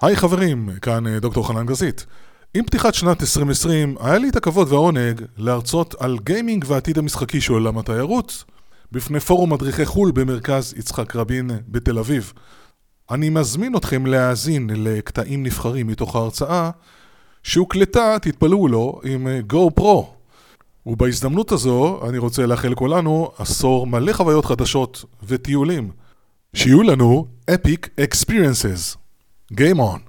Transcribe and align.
היי 0.00 0.16
חברים, 0.16 0.70
כאן 0.82 1.06
אה, 1.06 1.20
דוקטור 1.20 1.48
חנן 1.48 1.66
גזית. 1.66 2.06
עם 2.54 2.64
פתיחת 2.64 2.94
שנת 2.94 3.20
2020 3.20 3.96
היה 4.00 4.18
לי 4.18 4.28
את 4.28 4.36
הכבוד 4.36 4.72
והעונג 4.72 5.22
להרצות 5.36 5.94
על 5.98 6.18
גיימינג 6.24 6.64
והעתיד 6.68 6.98
המשחקי 6.98 7.40
של 7.40 7.52
עולם 7.52 7.78
התיירות 7.78 8.44
בפני 8.92 9.20
פורום 9.20 9.52
מדריכי 9.52 9.86
חו"ל 9.86 10.10
במרכז 10.10 10.74
יצחק 10.76 11.16
רבין 11.16 11.50
בתל 11.68 11.98
אביב. 11.98 12.32
אני 13.10 13.30
מזמין 13.30 13.76
אתכם 13.76 14.06
להאזין 14.06 14.70
לקטעים 14.74 15.42
נבחרים 15.42 15.86
מתוך 15.86 16.16
ההרצאה 16.16 16.70
שהוקלטה, 17.42 18.16
תתפלאו 18.22 18.68
לו, 18.68 19.00
עם 19.04 19.28
גו 19.46 19.70
פרו. 19.70 20.12
ובהזדמנות 20.86 21.52
הזו 21.52 22.00
אני 22.08 22.18
רוצה 22.18 22.46
לאחל 22.46 22.68
לכולנו 22.68 23.30
עשור 23.38 23.86
מלא 23.86 24.12
חוויות 24.12 24.44
חדשות 24.44 25.04
וטיולים. 25.22 25.90
שיהיו 26.54 26.82
לנו 26.82 27.26
אפיק 27.54 27.88
אקספיריאנסס. 28.00 28.96
Game 29.52 29.78
on. 29.78 30.00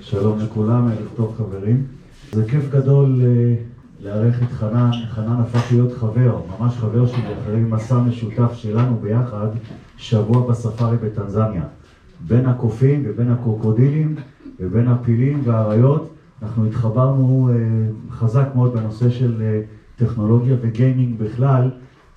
שלום 0.00 0.38
לכולם, 0.38 0.88
ערב 0.88 1.08
טוב 1.16 1.34
חברים. 1.38 1.86
זה 2.32 2.44
כיף 2.48 2.70
גדול 2.70 3.20
אה, 3.24 3.54
לארח 4.00 4.42
את 4.42 4.52
חנן, 4.52 4.90
חנן 5.10 5.40
הפך 5.40 5.72
להיות 5.72 5.92
חבר, 5.92 6.40
ממש 6.58 6.76
חבר 6.76 7.06
שלי, 7.06 7.34
אחרי 7.42 7.60
מסע 7.60 7.98
משותף 7.98 8.52
שלנו 8.54 8.96
ביחד, 8.96 9.46
שבוע 9.96 10.50
בספארי 10.50 10.96
בטנזניה. 10.96 11.62
בין 12.20 12.46
הקופים 12.46 13.02
ובין 13.06 13.30
הקרוקודילים 13.30 14.14
ובין 14.60 14.88
הפילים 14.88 15.40
והאריות, 15.44 16.14
אנחנו 16.42 16.66
התחברנו 16.66 17.50
אה, 17.52 17.56
חזק 18.10 18.48
מאוד 18.54 18.72
בנושא 18.74 19.10
של 19.10 19.42
אה, 19.42 19.60
טכנולוגיה 19.96 20.56
וגיימינג 20.60 21.18
בכלל, 21.18 21.70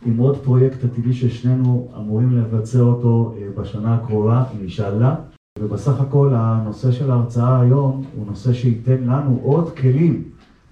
עם 0.05 0.17
עוד 0.17 0.37
פרויקט 0.37 0.83
עתידי 0.83 1.13
ששנינו 1.13 1.91
אמורים 1.97 2.37
לבצע 2.37 2.79
אותו 2.79 3.35
בשנה 3.57 3.95
הקרובה, 3.95 4.43
אינשאללה. 4.59 5.15
ובסך 5.59 5.99
הכל 5.99 6.31
הנושא 6.33 6.91
של 6.91 7.11
ההרצאה 7.11 7.61
היום 7.61 8.03
הוא 8.15 8.25
נושא 8.27 8.53
שייתן 8.53 9.01
לנו 9.03 9.39
עוד 9.41 9.75
כלים 9.77 10.23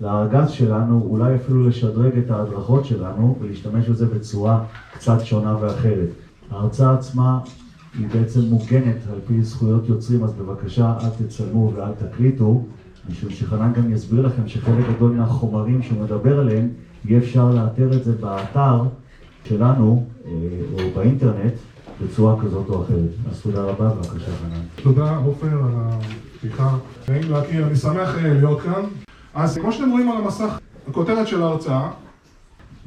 לארגז 0.01 0.49
שלנו, 0.49 1.07
אולי 1.09 1.35
אפילו 1.35 1.67
לשדרג 1.67 2.17
את 2.17 2.31
ההדרכות 2.31 2.85
שלנו 2.85 3.37
ולהשתמש 3.39 3.89
בזה 3.89 4.05
בצורה 4.05 4.63
קצת 4.93 5.19
שונה 5.23 5.57
ואחרת. 5.59 6.09
ההרצאה 6.51 6.93
עצמה 6.93 7.39
היא 7.99 8.07
בעצם 8.13 8.39
מוגנת 8.39 8.97
על 9.11 9.19
פי 9.27 9.43
זכויות 9.43 9.89
יוצרים, 9.89 10.23
אז 10.23 10.33
בבקשה 10.33 10.93
אל 11.01 11.25
תצלמו 11.25 11.71
ואל 11.75 11.91
תקליטו, 11.91 12.63
משום 13.09 13.29
שחנן 13.29 13.73
גם 13.73 13.93
יסביר 13.93 14.27
לכם 14.27 14.47
שחלק 14.47 14.85
גדול 14.95 15.11
מהחומרים 15.11 15.81
שהוא 15.81 16.03
מדבר 16.03 16.39
עליהם, 16.39 16.69
יהיה 17.05 17.19
אפשר 17.19 17.51
לאתר 17.51 17.97
את 17.97 18.03
זה 18.03 18.15
באתר 18.15 18.81
שלנו 19.45 20.05
אה, 20.25 20.31
או 20.73 20.79
באינטרנט. 20.95 21.53
בצורה 22.01 22.41
כזאת 22.41 22.69
או 22.69 22.83
אחרת. 22.83 23.09
אז 23.31 23.41
תודה 23.41 23.61
רבה, 23.61 23.89
בבקשה 23.89 24.31
חנן. 24.41 24.83
תודה 24.83 25.17
עופר 25.17 25.47
על 25.47 25.71
הפתיחה. 25.75 26.77
נעים 27.09 27.31
להכיר, 27.31 27.67
אני 27.67 27.75
שמח 27.75 28.17
אה, 28.17 28.33
להיות 28.33 28.61
כאן. 28.61 28.83
אז 29.33 29.57
כמו 29.57 29.71
שאתם 29.71 29.91
רואים 29.91 30.11
על 30.11 30.17
המסך, 30.17 30.59
הכותרת 30.87 31.27
של 31.27 31.41
ההרצאה, 31.41 31.91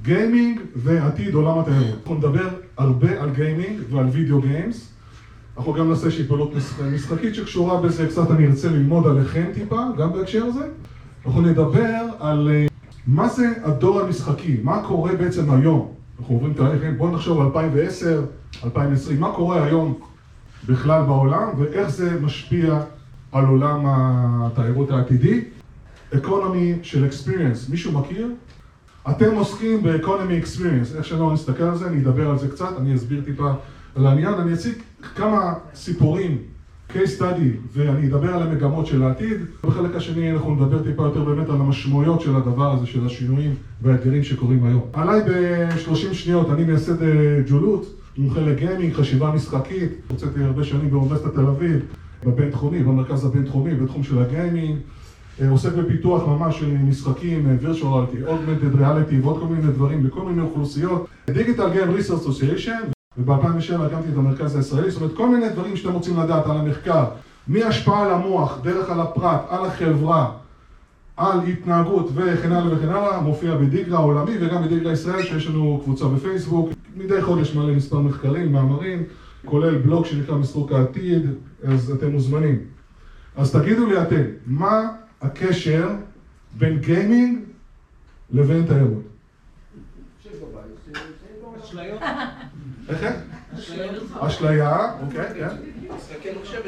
gaming 0.02 0.60
ועתיד 0.76 1.34
עולם 1.34 1.58
התיירות. 1.58 1.98
אנחנו 1.98 2.14
נדבר 2.14 2.48
הרבה 2.78 3.22
על 3.22 3.30
gaming 3.30 3.80
ועל 3.90 4.06
video 4.06 4.40
games. 4.40 4.92
אנחנו 5.56 5.72
גם 5.72 5.90
נעשה 5.90 6.06
איזושהי 6.06 6.26
פעילות 6.26 6.52
משחקית 6.94 7.34
שקשורה 7.34 7.80
בזה, 7.80 8.06
קצת 8.06 8.30
אני 8.30 8.46
ארצה 8.46 8.68
ללמוד 8.68 9.06
עליכם 9.06 9.44
טיפה, 9.54 9.80
גם 9.98 10.12
בהקשר 10.12 10.44
הזה. 10.44 10.68
אנחנו 11.26 11.40
נדבר 11.40 12.04
על 12.20 12.48
אה, 12.52 12.66
מה 13.06 13.28
זה 13.28 13.52
הדור 13.64 14.00
המשחקי, 14.00 14.56
מה 14.62 14.82
קורה 14.86 15.16
בעצם 15.16 15.50
היום. 15.50 15.92
אנחנו 16.20 16.34
עוברים 16.34 16.54
תהליך, 16.54 16.82
בואו 16.96 17.10
נחשוב 17.10 17.40
על 17.40 17.46
2010, 17.46 18.24
2020, 18.64 19.20
מה 19.20 19.32
קורה 19.32 19.64
היום 19.64 19.98
בכלל 20.68 21.02
בעולם 21.02 21.48
ואיך 21.58 21.88
זה 21.88 22.20
משפיע 22.20 22.80
על 23.32 23.46
עולם 23.46 23.82
התיירות 23.86 24.90
העתידי. 24.90 25.44
אקונומי 26.16 26.74
של 26.82 27.06
אקספיריאנס, 27.06 27.68
מישהו 27.68 27.92
מכיר? 27.92 28.28
אתם 29.10 29.34
עוסקים 29.34 29.82
באקונומי 29.82 30.38
אקספיריאנס, 30.38 30.96
איך 30.96 31.04
שלא 31.04 31.32
נסתכל 31.32 31.62
על 31.62 31.76
זה, 31.76 31.86
אני 31.86 32.02
אדבר 32.02 32.30
על 32.30 32.38
זה 32.38 32.48
קצת, 32.48 32.78
אני 32.78 32.94
אסביר 32.94 33.22
טיפה 33.24 33.52
על 33.96 34.06
העניין, 34.06 34.34
אני 34.34 34.54
אציג 34.54 34.74
כמה 35.14 35.54
סיפורים, 35.74 36.38
case 36.92 37.20
study, 37.20 37.72
ואני 37.72 38.06
אדבר 38.06 38.34
על 38.34 38.42
המגמות 38.42 38.86
של 38.86 39.02
העתיד. 39.02 39.40
בחלק 39.64 39.96
השני 39.96 40.32
אנחנו 40.32 40.54
נדבר 40.54 40.82
טיפה 40.82 41.02
יותר 41.02 41.24
באמת 41.24 41.48
על 41.48 41.56
המשמעויות 41.56 42.20
של 42.20 42.36
הדבר 42.36 42.72
הזה, 42.72 42.86
של 42.86 43.06
השינויים 43.06 43.54
והאתגרים 43.82 44.22
שקורים 44.22 44.64
היום. 44.64 44.82
עליי 44.92 45.20
ב-30 45.20 46.14
שניות, 46.14 46.50
אני 46.50 46.64
מייסד 46.64 47.02
אה, 47.02 47.40
ג'ולות. 47.48 47.86
מומחה 48.18 48.40
לגיימינג, 48.40 48.92
חשיבה 48.92 49.30
משחקית, 49.30 49.90
הוצאתי 50.08 50.42
הרבה 50.42 50.64
שנים 50.64 50.90
באוניברסיטת 50.90 51.34
תל 51.34 51.46
אביב, 51.46 51.80
בבין 52.24 52.50
תחומי, 52.50 52.82
במרכז 52.82 53.24
הבין 53.24 53.44
תחומי, 53.44 53.74
בתחום 53.74 54.02
של 54.02 54.18
הגיימינג, 54.18 54.78
אה, 55.40 55.50
עוסק 55.50 55.72
בפיתוח 55.72 56.28
ממש 56.28 56.58
של 56.58 56.76
משחקים, 56.76 57.46
אה, 57.46 57.56
virtual 57.62 57.84
reality, 57.84 58.28
augmented 58.28 58.78
reality 58.80 59.14
ועוד 59.22 59.40
כל 59.40 59.46
מיני 59.46 59.72
דברים 59.72 60.02
בכל 60.02 60.22
מיני 60.22 60.42
אוכלוסיות. 60.42 61.06
Digital 61.30 61.58
Game 61.74 62.00
Research 62.00 62.26
Association, 62.26 62.95
וב-2007 63.18 63.82
הקמתי 63.86 64.08
את 64.12 64.16
המרכז 64.16 64.56
הישראלי, 64.56 64.90
זאת 64.90 65.02
אומרת 65.02 65.16
כל 65.16 65.28
מיני 65.28 65.48
דברים 65.48 65.76
שאתם 65.76 65.92
רוצים 65.92 66.20
לדעת 66.20 66.46
על 66.46 66.56
המחקר, 66.56 67.04
מהשפעה 67.48 68.06
על 68.06 68.12
המוח, 68.12 68.58
דרך 68.62 68.90
על 68.90 69.00
הפרט, 69.00 69.40
על 69.48 69.64
החברה, 69.64 70.32
על 71.16 71.40
התנהגות 71.40 72.10
וכן 72.14 72.52
הלאה 72.52 72.76
וכן 72.76 72.88
הלאה, 72.88 73.20
מופיע 73.20 73.56
בדיגרה 73.56 73.98
העולמי 73.98 74.32
וגם 74.40 74.64
בדיגרה 74.64 74.92
ישראל 74.92 75.22
שיש 75.22 75.46
לנו 75.46 75.80
קבוצה 75.84 76.04
בפייסבוק. 76.04 76.70
מדי 76.96 77.22
חודש 77.22 77.54
מעלה 77.54 77.72
מספר 77.72 77.98
מחקרים, 77.98 78.52
מאמרים, 78.52 79.02
כולל 79.44 79.78
בלוג 79.78 80.06
שנקרא 80.06 80.36
מסרוק 80.36 80.72
העתיד, 80.72 81.30
אז 81.64 81.90
אתם 81.90 82.10
מוזמנים. 82.12 82.58
אז 83.36 83.52
תגידו 83.52 83.86
לי 83.86 84.02
אתם, 84.02 84.22
מה 84.46 84.88
הקשר 85.22 85.88
בין 86.58 86.78
גיימינג 86.78 87.38
לבין 88.30 88.66
תיירות? 88.66 89.02
איך 92.88 93.02
איך? 93.02 93.14
אשליה, 94.20 94.92
אוקיי, 95.02 95.26
כן. 95.34 95.48
משחקי 95.96 96.28
מחשב 96.40 96.60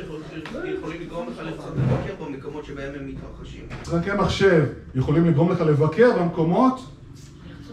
יכולים 0.78 1.00
לגרום 1.00 1.28
לך 1.28 1.42
לבקר 1.46 2.24
במקומות 2.24 2.64
שבהם 2.64 2.94
הם 3.00 3.08
מתרחשים. 3.08 3.62
משחקי 3.82 4.10
מחשב 4.18 4.64
יכולים 4.94 5.26
לגרום 5.26 5.52
לך 5.52 5.60
לבקר 5.60 6.18
במקומות 6.18 6.80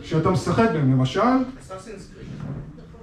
שאתה 0.03 0.29
משחק 0.29 0.69
בהם, 0.73 0.91
למשל? 0.91 1.19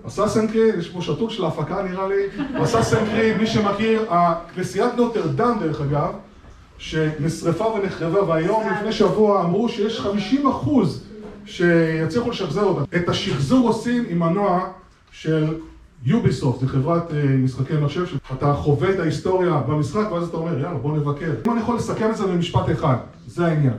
אסאסן 0.06 0.46
קריד, 0.46 0.74
יש 0.78 0.88
פה 0.88 1.02
שטות 1.02 1.30
של 1.30 1.44
ההפקה 1.44 1.82
נראה 1.82 2.08
לי, 2.08 2.44
אסאסן 2.64 3.06
קריד, 3.06 3.36
מי 3.36 3.46
שמכיר, 3.46 4.10
כנסיית 4.54 4.94
נוטרדם 4.96 5.58
דרך 5.60 5.80
אגב, 5.80 6.14
שנשרפה 6.78 7.64
ונחרבה, 7.64 8.22
והיום 8.22 8.62
לפני 8.72 8.92
שבוע 8.92 9.40
אמרו 9.44 9.68
שיש 9.68 10.00
50 10.00 10.46
אחוז 10.46 11.04
שיצליחו 11.44 12.30
לשחזר 12.30 12.64
אותה. 12.64 12.96
את 12.96 13.08
השחזור 13.08 13.68
עושים 13.68 14.04
עם 14.08 14.18
מנוע 14.18 14.72
של 15.12 15.54
יוביסופט, 16.04 16.60
זו 16.60 16.66
חברת 16.66 17.12
משחקי 17.38 17.74
מחשב, 17.74 18.06
שאתה 18.06 18.54
חווה 18.54 18.90
את 18.90 18.98
ההיסטוריה 18.98 19.56
במשחק 19.56 20.12
ואז 20.12 20.28
אתה 20.28 20.36
אומר 20.36 20.58
יאללה 20.58 20.74
בוא 20.74 20.96
נבקר. 20.96 21.32
אם 21.46 21.52
אני 21.52 21.60
יכול 21.60 21.76
לסכם 21.76 22.10
את 22.10 22.16
זה 22.16 22.26
במשפט 22.26 22.70
אחד, 22.72 22.96
זה 23.26 23.46
העניין. 23.46 23.76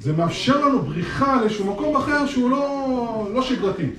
זה 0.00 0.12
מאפשר 0.12 0.66
לנו 0.66 0.82
בריחה 0.82 1.40
לאיזשהו 1.40 1.72
מקום 1.72 1.96
אחר 1.96 2.26
שהוא 2.26 2.50
לא, 2.50 3.28
לא 3.34 3.42
שגרתי. 3.42 3.90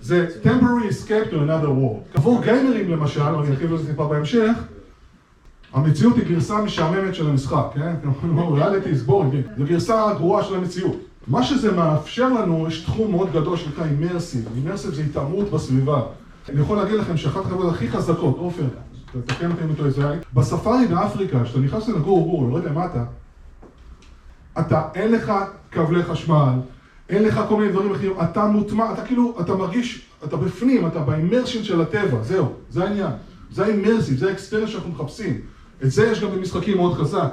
זה 0.00 0.28
temporary 0.42 0.90
escape 0.90 1.30
to 1.30 1.34
another 1.34 1.68
world. 1.68 2.14
עבור 2.18 2.42
גיימרים 2.42 2.90
למשל, 2.90 3.20
ואני 3.20 3.50
ארחיב 3.50 3.72
על 3.72 3.78
זה 3.78 3.86
טיפה 3.90 4.08
בהמשך, 4.08 4.50
המציאות 5.72 6.16
היא 6.16 6.24
גרסה 6.24 6.62
משעממת 6.62 7.14
של 7.14 7.28
המשחק, 7.28 7.66
כן? 7.74 7.94
reality 8.54 8.90
is 8.90 9.08
boring, 9.08 9.58
זו 9.58 9.64
גרסה 9.64 10.14
גרועה 10.16 10.44
של 10.44 10.54
המציאות. 10.54 10.96
מה 11.26 11.42
שזה 11.42 11.72
מאפשר 11.72 12.28
לנו, 12.28 12.68
יש 12.68 12.80
תחום 12.80 13.10
מאוד 13.10 13.32
גדול 13.32 13.56
שנקרא 13.56 13.84
immersive. 13.84 14.48
immersive 14.56 14.94
זה 14.94 15.02
היטמעות 15.02 15.50
בסביבה. 15.50 16.02
אני 16.48 16.60
יכול 16.60 16.76
להגיד 16.76 16.94
לכם 16.94 17.16
שאחת 17.16 17.44
החברות 17.44 17.74
הכי 17.74 17.88
חזקות, 17.88 18.36
עופר, 18.38 18.64
תתקן 19.26 19.50
אותי 19.50 19.64
אם 19.64 19.70
אתה 19.74 19.84
איזה 19.84 20.20
בספארי 20.34 20.86
באפריקה, 20.86 21.44
כשאתה 21.44 21.58
נכנס 21.58 21.88
לגור 21.88 22.28
גור, 22.30 22.48
לא 22.50 22.56
יודע 22.56 22.72
מה 22.72 22.86
אתה, 22.86 23.04
אתה, 24.60 24.82
אין 24.94 25.12
לך 25.12 25.32
כבלי 25.70 26.02
חשמל, 26.02 26.54
אין 27.08 27.22
לך 27.22 27.40
כל 27.48 27.56
מיני 27.56 27.72
דברים 27.72 27.94
אחרים, 27.94 28.12
אתה 28.22 28.44
מוטמע, 28.46 28.92
אתה 28.92 29.02
כאילו, 29.02 29.36
אתה 29.40 29.54
מרגיש, 29.54 30.02
אתה 30.24 30.36
בפנים, 30.36 30.86
אתה 30.86 31.00
ב 31.00 31.06
immersion 31.06 31.64
של 31.64 31.80
הטבע, 31.80 32.22
זהו, 32.22 32.52
זה 32.70 32.84
העניין. 32.84 33.10
זה 33.50 33.64
ה 33.64 33.69
immersive, 33.69 34.18
זה 34.18 34.28
ה 34.28 34.32
experience 34.32 34.70
שאנחנו 34.70 34.90
מחפשים. 34.90 35.40
את 35.84 35.90
זה 35.90 36.06
יש 36.06 36.20
גם 36.20 36.30
במשחקים 36.30 36.76
מאוד 36.76 36.94
חזק. 36.94 37.28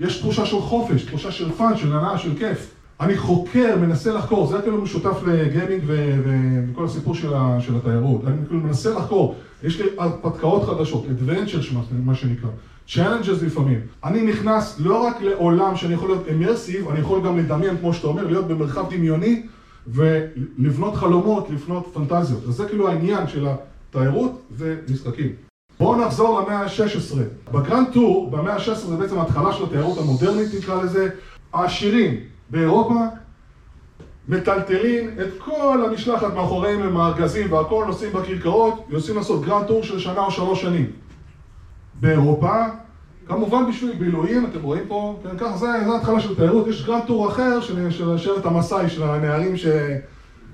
יש 0.00 0.18
תחושה 0.18 0.46
של 0.46 0.60
חופש, 0.60 1.02
תחושה 1.04 1.32
של 1.32 1.52
fun, 1.52 1.76
של 1.76 1.96
הנאה, 1.96 2.18
של 2.18 2.38
כיף. 2.38 2.70
אני 3.00 3.16
חוקר, 3.16 3.76
מנסה 3.80 4.12
לחקור, 4.12 4.46
זה 4.46 4.58
כאילו 4.62 4.82
משותף 4.82 5.22
ל 5.26 5.34
gaming 5.34 5.82
וכל 5.86 6.84
הסיפור 6.84 7.14
של, 7.14 7.32
של 7.60 7.76
התיירות. 7.76 8.20
אני 8.26 8.36
כאילו 8.48 8.60
מנסה 8.60 8.90
לחקור, 8.90 9.34
יש 9.62 9.80
לי 9.80 9.86
הרפתקאות 9.98 10.64
חדשות, 10.64 11.04
adventures 11.04 11.74
מה 12.04 12.14
שנקרא. 12.14 12.48
challenges 12.88 13.44
לפעמים. 13.46 13.80
אני 14.04 14.22
נכנס 14.22 14.76
לא 14.78 15.06
רק 15.06 15.22
לעולם 15.22 15.76
שאני 15.76 15.94
יכול 15.94 16.08
להיות 16.08 16.26
immersive, 16.26 16.90
אני 16.90 17.00
יכול 17.00 17.24
גם 17.24 17.38
לדמיין, 17.38 17.76
כמו 17.78 17.94
שאתה 17.94 18.06
אומר, 18.06 18.26
להיות 18.26 18.48
במרחב 18.48 18.94
דמיוני 18.94 19.42
ולבנות 19.86 20.94
חלומות, 20.94 21.50
לבנות 21.50 21.90
פנטזיות. 21.94 22.42
אז 22.48 22.54
זה 22.54 22.68
כאילו 22.68 22.88
העניין 22.88 23.28
של 23.28 23.46
התיירות 23.46 24.42
ומשחקים. 24.56 25.32
בואו 25.78 26.06
נחזור 26.06 26.40
למאה 26.40 26.60
ה-16. 26.60 27.16
ב 27.52 27.58
Grand 27.58 27.86
Tour, 27.92 28.30
במאה 28.30 28.54
ה-16 28.54 28.74
זה 28.74 28.96
בעצם 28.96 29.18
ההתחלה 29.18 29.52
של 29.52 29.64
התיירות 29.64 29.98
המודרנית 29.98 30.54
נקרא 30.58 30.82
לזה. 30.82 31.08
העשירים 31.52 32.20
באירופה 32.50 33.00
מטלטלים 34.28 35.10
את 35.20 35.28
כל 35.38 35.84
המשלחת 35.84 36.34
מאחוריהם 36.34 36.82
עם 36.82 36.96
הארגזים 36.96 37.52
והכל 37.52 37.84
נוסעים 37.86 38.12
בכרכרות, 38.12 38.86
יוצאים 38.88 39.16
לעשות 39.16 39.44
Grand 39.44 39.66
Tour 39.66 39.82
של 39.82 39.98
שנה 39.98 40.20
או 40.20 40.30
שלוש 40.30 40.62
שנים. 40.62 40.86
באירופה, 42.00 42.64
כמובן 43.26 43.68
בשביל 43.68 43.92
בילויים, 43.92 44.46
אתם 44.46 44.62
רואים 44.62 44.82
פה, 44.88 45.20
כן, 45.22 45.38
ככה 45.38 45.56
זה, 45.56 45.66
זה 45.86 45.96
התחלה 45.96 46.20
של 46.20 46.34
תיירות, 46.34 46.66
יש 46.66 46.86
Grand 46.86 47.02
Tour 47.06 47.28
אחר 47.28 47.60
של, 47.60 47.90
של 48.16 48.30
המסאי, 48.44 48.88
של 48.88 49.02
הנערים 49.02 49.56
ש... 49.56 49.66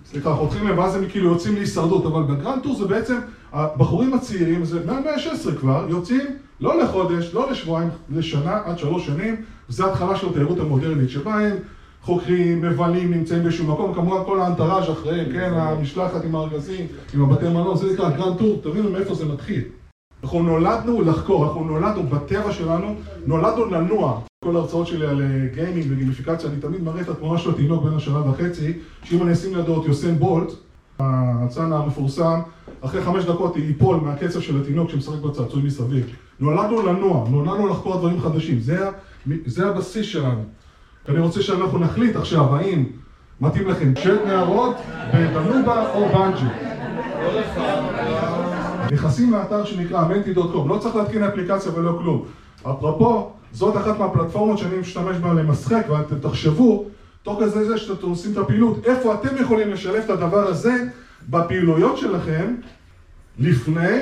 סליחה, 0.06 0.34
חותכים 0.34 0.68
להם 0.68 0.78
ואז 0.78 0.96
הם 0.96 1.08
כאילו 1.08 1.30
יוצאים 1.32 1.54
להישרדות, 1.54 2.06
אבל 2.06 2.22
ב 2.22 2.29
Grand 2.29 2.62
Tour 2.62 2.74
זה 2.74 2.86
בעצם, 2.86 3.18
הבחורים 3.52 4.14
הצעירים, 4.14 4.64
זה 4.64 4.86
מהמאה 4.86 5.14
ה-16 5.14 5.58
כבר, 5.60 5.86
יוצאים 5.88 6.26
לא 6.60 6.82
לחודש, 6.82 7.34
לא 7.34 7.50
לשבועיים, 7.50 7.88
לשנה 8.10 8.60
עד 8.64 8.78
שלוש 8.78 9.06
שנים, 9.06 9.36
וזה 9.68 9.86
התחלה 9.86 10.16
של 10.16 10.28
התיירות 10.28 10.60
המודרנית, 10.60 11.10
שבה 11.10 11.34
הם 11.34 11.56
חוקרים, 12.02 12.62
מבלים, 12.62 13.14
נמצאים 13.14 13.42
באיזשהו 13.42 13.66
מקום, 13.66 13.94
כמובן 13.94 14.24
כל 14.26 14.40
ה 14.40 14.45
entourage 14.45 14.90
אחריהם, 14.90 15.32
כן, 15.32 15.52
המשלחת 15.54 16.24
עם 16.24 16.34
הארגזים, 16.34 16.86
עם 17.14 17.22
הבתי 17.22 17.48
מלון, 17.48 17.76
זה 17.76 17.92
נקרא 17.92 18.10
Grand 18.10 18.38
Tour, 18.38 18.60
תבינו 18.62 18.90
מאיפה 18.90 19.14
זה 19.14 19.24
מתחיל. 19.24 19.62
אנחנו 20.22 20.42
נולדנו 20.42 21.02
לחקור, 21.02 21.44
אנחנו 21.44 21.64
נולדנו 21.64 22.02
בטבע 22.02 22.52
שלנו, 22.52 22.94
נולדנו 23.26 23.64
לנוע. 23.64 24.20
כל 24.44 24.56
ההרצאות 24.56 24.86
שלי 24.86 25.06
על 25.06 25.22
gaming 25.54 25.86
וגימיפיקציה, 25.88 26.50
אני 26.50 26.60
תמיד 26.60 26.82
מראה 26.82 27.00
את 27.00 27.08
התמונה 27.08 27.38
של 27.38 27.50
התינוק 27.50 27.84
בין 27.84 27.94
השנה 27.94 28.30
וחצי, 28.30 28.72
שאם 29.02 29.22
אני 29.22 29.32
אשים 29.32 29.56
לידו 29.56 29.82
את 29.82 29.86
יוסן 29.86 30.14
בולט, 30.18 30.52
הצאן 30.98 31.72
המפורסם, 31.72 32.40
אחרי 32.80 33.02
חמש 33.02 33.24
דקות 33.24 33.56
ייפול 33.56 33.96
מהקצב 33.96 34.40
של 34.40 34.60
התינוק 34.60 34.90
שמשחק 34.90 35.18
בצעצועים 35.18 35.66
מסביב. 35.66 36.06
נולדנו 36.40 36.82
לנוע, 36.82 37.28
נולדנו 37.28 37.68
לחקור 37.68 37.96
דברים 37.96 38.20
חדשים, 38.20 38.60
זה, 38.60 38.88
זה 39.46 39.66
הבסיס 39.66 40.06
שלנו. 40.06 40.44
אני 41.08 41.18
רוצה 41.18 41.42
שאנחנו 41.42 41.78
נחליט 41.78 42.16
עכשיו 42.16 42.56
האם 42.56 42.84
מתאים 43.40 43.68
לכם 43.68 43.92
שט 43.96 44.20
נערות 44.26 44.76
בנובה 45.12 45.94
או 45.94 46.08
בנג'י. 46.08 46.46
נכנסים 48.92 49.32
לאתר 49.32 49.64
שנקרא 49.64 50.04
menti.com, 50.08 50.68
לא 50.68 50.78
צריך 50.78 50.96
להתקין 50.96 51.22
אפליקציה 51.22 51.72
ולא 51.74 51.98
כלום. 51.98 52.24
אפרופו, 52.60 53.32
זאת 53.52 53.76
אחת 53.76 53.98
מהפלטפורמות 53.98 54.58
שאני 54.58 54.78
משתמש 54.78 55.16
בה 55.16 55.32
למשחק, 55.32 55.86
ואתם 55.88 56.18
תחשבו, 56.28 56.84
תוך 57.22 57.40
כזה 57.42 57.68
זה 57.68 57.78
שאתם 57.78 58.08
עושים 58.08 58.32
את 58.32 58.36
הפעילות, 58.36 58.86
איפה 58.86 59.14
אתם 59.14 59.36
יכולים 59.40 59.70
לשלב 59.70 60.02
את 60.04 60.10
הדבר 60.10 60.46
הזה 60.48 60.84
בפעילויות 61.28 61.98
שלכם, 61.98 62.54
לפני, 63.38 63.98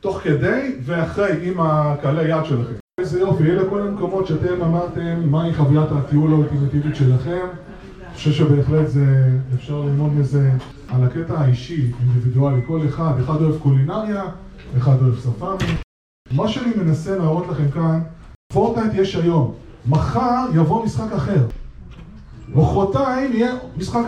תוך 0.00 0.20
כדי 0.22 0.76
ואחרי, 0.82 1.32
עם 1.42 1.60
הקהלי 1.60 2.28
יד 2.28 2.44
שלכם. 2.44 2.74
איזה 3.00 3.20
יופי, 3.20 3.42
אלה 3.42 3.70
כל 3.70 3.80
המקומות 3.80 4.26
שאתם 4.26 4.62
אמרתם 4.62 5.30
מהי 5.30 5.54
חוויית 5.54 5.88
הטיול 5.92 6.32
האולטימטיבית 6.32 6.96
שלכם. 6.96 7.46
אני 8.00 8.14
חושב 8.14 8.32
שבהחלט 8.32 8.88
זה, 8.88 9.30
אפשר 9.54 9.80
ללמוד 9.80 10.12
מזה 10.14 10.50
על 10.88 11.04
הקטע 11.04 11.40
האישי, 11.40 11.92
אינדיבידואלי, 12.00 12.60
כל 12.66 12.80
אחד, 12.88 13.12
אחד 13.24 13.42
אוהב 13.42 13.58
קולינריה, 13.58 14.24
אחד 14.78 15.02
אוהב 15.02 15.18
ספארי. 15.18 15.66
מה 16.32 16.48
שאני 16.48 16.70
מנסה 16.76 17.16
להראות 17.16 17.46
לכם 17.48 17.70
כאן, 17.70 18.00
פורטנייט 18.52 18.94
יש 18.94 19.16
היום, 19.16 19.54
מחר 19.86 20.46
יבוא 20.54 20.84
משחק 20.84 21.12
אחר, 21.12 21.46
מחרתיים 22.48 23.32
יהיה 23.32 23.52
משחק 23.76 24.04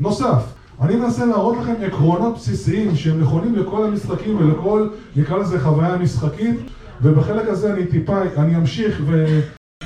נוסף. 0.00 0.42
אני 0.80 0.96
מנסה 0.96 1.26
להראות 1.26 1.56
לכם 1.56 1.74
עקרונות 1.86 2.34
בסיסיים 2.34 2.96
שהם 2.96 3.20
נכונים 3.20 3.54
לכל 3.54 3.86
המשחקים 3.86 4.36
ולכל, 4.36 4.88
נקרא 5.16 5.38
לזה 5.38 5.60
חוויה 5.60 5.96
משחקית 5.96 6.56
ובחלק 7.02 7.48
הזה 7.48 7.74
אני 7.74 7.86
טיפה, 7.86 8.22
אני 8.36 8.56
אמשיך 8.56 9.02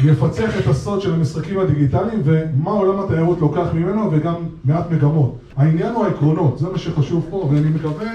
ויפצח 0.03 0.59
את 0.59 0.67
הסוד 0.67 1.01
של 1.01 1.15
המשחקים 1.15 1.59
הדיגיטליים 1.59 2.21
ומה 2.25 2.71
עולם 2.71 3.05
התיירות 3.05 3.41
לוקח 3.41 3.67
ממנו 3.75 4.11
וגם 4.13 4.35
מעט 4.65 4.91
מגמות. 4.91 5.39
העניין 5.57 5.95
הוא 5.95 6.05
העקרונות, 6.05 6.59
זה 6.59 6.69
מה 6.69 6.79
שחשוב 6.79 7.27
פה 7.31 7.37
ואני 7.37 7.71
מקווה 7.71 8.11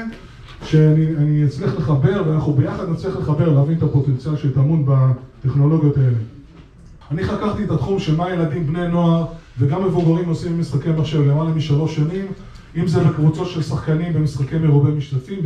שאני 0.64 1.46
אצליח 1.46 1.76
לחבר 1.78 2.24
ואנחנו 2.28 2.54
ביחד 2.54 2.90
נצליח 2.90 3.18
לחבר, 3.18 3.50
להבין 3.54 3.78
את 3.78 3.84
הפוטנציאל 3.84 4.38
שטמון 4.38 4.86
בטכנולוגיות 4.88 5.98
האלה. 5.98 6.18
אני 7.12 7.24
חקרתי 7.24 7.64
את 7.64 7.72
התחום 7.72 8.00
של 8.00 8.16
מה 8.16 8.34
ילדים, 8.34 8.68
בני 8.68 8.88
נוער 8.88 9.26
וגם 9.60 9.86
מבוגרים 9.86 10.30
עושים 10.30 10.58
במשחקי 10.58 10.90
מחשב 10.92 11.22
למעלה 11.22 11.50
משלוש 11.50 11.96
שנים 11.96 12.26
אם 12.76 12.88
זה 12.88 13.00
בקבוצות 13.00 13.48
של 13.48 13.62
שחקנים 13.62 14.14
במשחקי 14.14 14.58
מרובי 14.58 14.92
משתתפים 14.92 15.40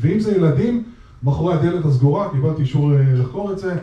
ואם 0.00 0.20
זה 0.20 0.36
ילדים 0.36 0.82
מאחורי 1.24 1.54
הדלת 1.54 1.84
הסגורה, 1.84 2.28
קיבלתי 2.30 2.62
אישור 2.62 2.90
לחקור 3.14 3.52
את 3.52 3.58
זה. 3.58 3.76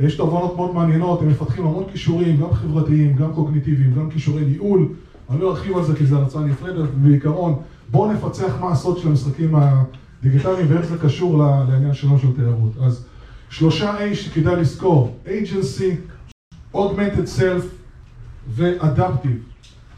יש 0.00 0.14
תובנות 0.14 0.56
מאוד 0.56 0.74
מעניינות, 0.74 1.22
הם 1.22 1.28
מפתחים 1.28 1.66
המון 1.66 1.84
כישורים, 1.92 2.36
גם 2.36 2.52
חברתיים, 2.52 3.16
גם 3.16 3.32
קוגניטיביים, 3.32 3.94
גם 3.94 4.10
כישורי 4.10 4.44
ניהול. 4.44 4.88
אני 5.30 5.40
לא 5.40 5.50
ארחיב 5.50 5.76
על 5.76 5.84
זה 5.84 5.96
כי 5.96 6.06
זה 6.06 6.16
הרצאה 6.16 6.42
נפרדת, 6.42 6.88
בעיקרון 6.94 7.54
בואו 7.90 8.12
נפצח 8.12 8.52
מה 8.60 8.72
הסוד 8.72 8.98
של 8.98 9.08
המשחקים 9.08 9.54
הדיגיטליים 9.54 10.66
ואיך 10.68 10.86
זה 10.86 10.98
קשור 10.98 11.38
לעניין 11.38 11.94
שלנו 11.94 12.18
של 12.18 12.32
תיירות. 12.36 12.72
אז 12.82 13.04
שלושה 13.50 14.10
A 14.10 14.14
שכדאי 14.14 14.56
לזכור, 14.56 15.16
agency, 15.26 16.20
augmented 16.74 17.38
self 17.38 17.64
ו-adaptive, 18.48 19.51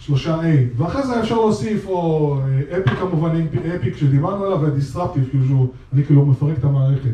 שלושה 0.06 0.40
A. 0.40 0.44
ואחרי 0.76 1.06
זה 1.06 1.20
אפשר 1.20 1.34
להוסיף, 1.34 1.86
או 1.86 2.38
אפיק 2.78 2.98
כמובן, 2.98 3.46
אפיק 3.76 3.96
שדיברנו 3.96 4.44
עליו, 4.44 4.60
ו-disruptive, 4.60 5.30
כאילו 5.30 5.72
אני 5.92 6.04
כאילו 6.04 6.26
מפרק 6.26 6.58
את 6.58 6.64
המערכת. 6.64 7.10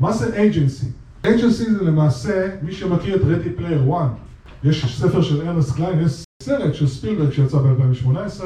מה 0.00 0.12
זה 0.12 0.36
agency? 0.36 0.86
agency 1.26 1.70
זה 1.70 1.84
למעשה, 1.84 2.48
מי 2.62 2.72
שמכיר 2.72 3.16
את 3.16 3.20
Ready 3.20 3.60
Player 3.60 3.90
One, 3.90 4.08
יש 4.64 5.00
ספר 5.00 5.22
של 5.22 5.48
ארנס 5.48 5.72
קליין, 5.72 6.00
יש 6.00 6.24
סרט 6.42 6.74
של 6.74 6.88
ספילברג 6.88 7.32
שיצא 7.32 7.58
ב-2018 7.58 8.40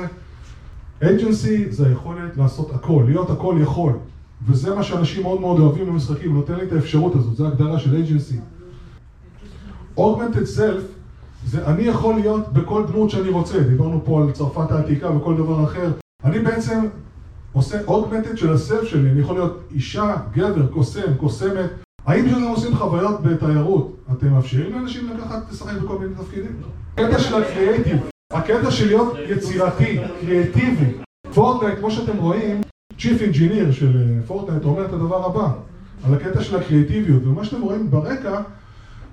agency 1.02 1.70
זה 1.70 1.88
היכולת 1.88 2.36
לעשות 2.36 2.74
הכל, 2.74 3.04
להיות 3.06 3.30
הכל 3.30 3.56
יכול 3.62 3.92
וזה 4.46 4.74
מה 4.74 4.82
שאנשים 4.82 5.22
מאוד 5.22 5.40
מאוד 5.40 5.60
אוהבים 5.60 5.86
במשחקים, 5.86 6.34
נותן 6.34 6.54
לי 6.54 6.62
את 6.62 6.72
האפשרות 6.72 7.14
הזאת, 7.14 7.36
זה 7.36 7.46
הגדרה 7.46 7.78
של 7.78 8.04
agency 8.04 8.36
augmented 9.98 10.58
self 10.58 11.01
זה 11.46 11.66
אני 11.66 11.82
יכול 11.82 12.14
להיות 12.14 12.52
בכל 12.52 12.84
דמות 12.86 13.10
שאני 13.10 13.28
רוצה, 13.28 13.60
דיברנו 13.60 14.00
פה 14.04 14.22
על 14.22 14.32
צרפת 14.32 14.70
העתיקה 14.70 15.10
וכל 15.10 15.36
דבר 15.36 15.64
אחר. 15.64 15.92
אני 16.24 16.38
בעצם 16.38 16.86
עושה 17.52 17.80
augmented 17.86 18.36
של 18.36 18.52
הסלף 18.52 18.84
שלי, 18.84 19.10
אני 19.10 19.20
יכול 19.20 19.36
להיות 19.36 19.62
אישה, 19.74 20.16
גבר, 20.32 20.66
קוסם, 20.66 21.14
קוסמת. 21.16 21.70
האם 22.06 22.26
כשאתם 22.26 22.42
עושים 22.42 22.76
חוויות 22.76 23.22
בתיירות, 23.22 23.96
אתם 24.12 24.32
מאפשרים 24.32 24.72
לאנשים 24.72 25.10
לקחת, 25.14 25.52
לשחק 25.52 25.76
בכל 25.82 25.98
מיני 25.98 26.14
תפקידים? 26.14 26.56
הקטע 26.96 27.18
של 27.18 27.42
הקריאייטיב, 27.42 27.96
הקטע 28.32 28.70
של 28.70 28.86
להיות 28.86 29.14
יצירתי, 29.28 29.98
קריאייטיבי 30.20 30.92
פורטנייט, 31.34 31.78
כמו 31.78 31.90
שאתם 31.90 32.16
רואים, 32.16 32.60
chief 32.98 33.22
engineer 33.22 33.72
של 33.72 34.20
פורטנייט 34.26 34.64
אומר 34.64 34.84
את 34.84 34.92
הדבר 34.92 35.26
הבא. 35.26 35.48
על 36.04 36.14
הקטע 36.14 36.42
של 36.42 36.56
הקריאטיביות, 36.56 37.26
ומה 37.26 37.44
שאתם 37.44 37.62
רואים 37.62 37.90
ברקע 37.90 38.40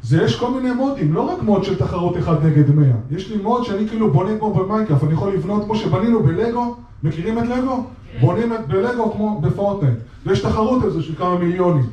זה 0.04 0.24
יש 0.24 0.36
כל 0.36 0.52
מיני 0.52 0.72
mode 0.72 0.96
ים, 0.96 1.14
לא 1.14 1.22
רק 1.22 1.42
mode 1.42 1.64
של 1.64 1.76
תחרות 1.76 2.18
אחד 2.18 2.46
נגד 2.46 2.76
מאה. 2.76 2.96
יש 3.12 3.30
לי 3.30 3.38
mode 3.38 3.64
שאני 3.64 3.88
כאילו 3.88 4.12
בונה 4.12 4.38
כמו 4.38 4.54
במייקאפ, 4.54 5.04
אני 5.04 5.14
יכול 5.14 5.34
לבנות 5.34 5.64
כמו 5.64 5.76
שבנינו 5.76 6.24
בלגו, 6.24 6.76
מכירים 7.04 7.40
את 7.40 7.44
לגו? 7.48 7.84
בונים 8.22 8.52
בלגו 8.68 9.12
כמו 9.12 9.42
בפורטנייט. 9.42 9.98
ויש 10.26 10.42
תחרות 10.42 10.84
על 10.84 10.90
זה 10.90 11.02
של 11.02 11.16
כמה 11.16 11.38
מיליונים. 11.38 11.86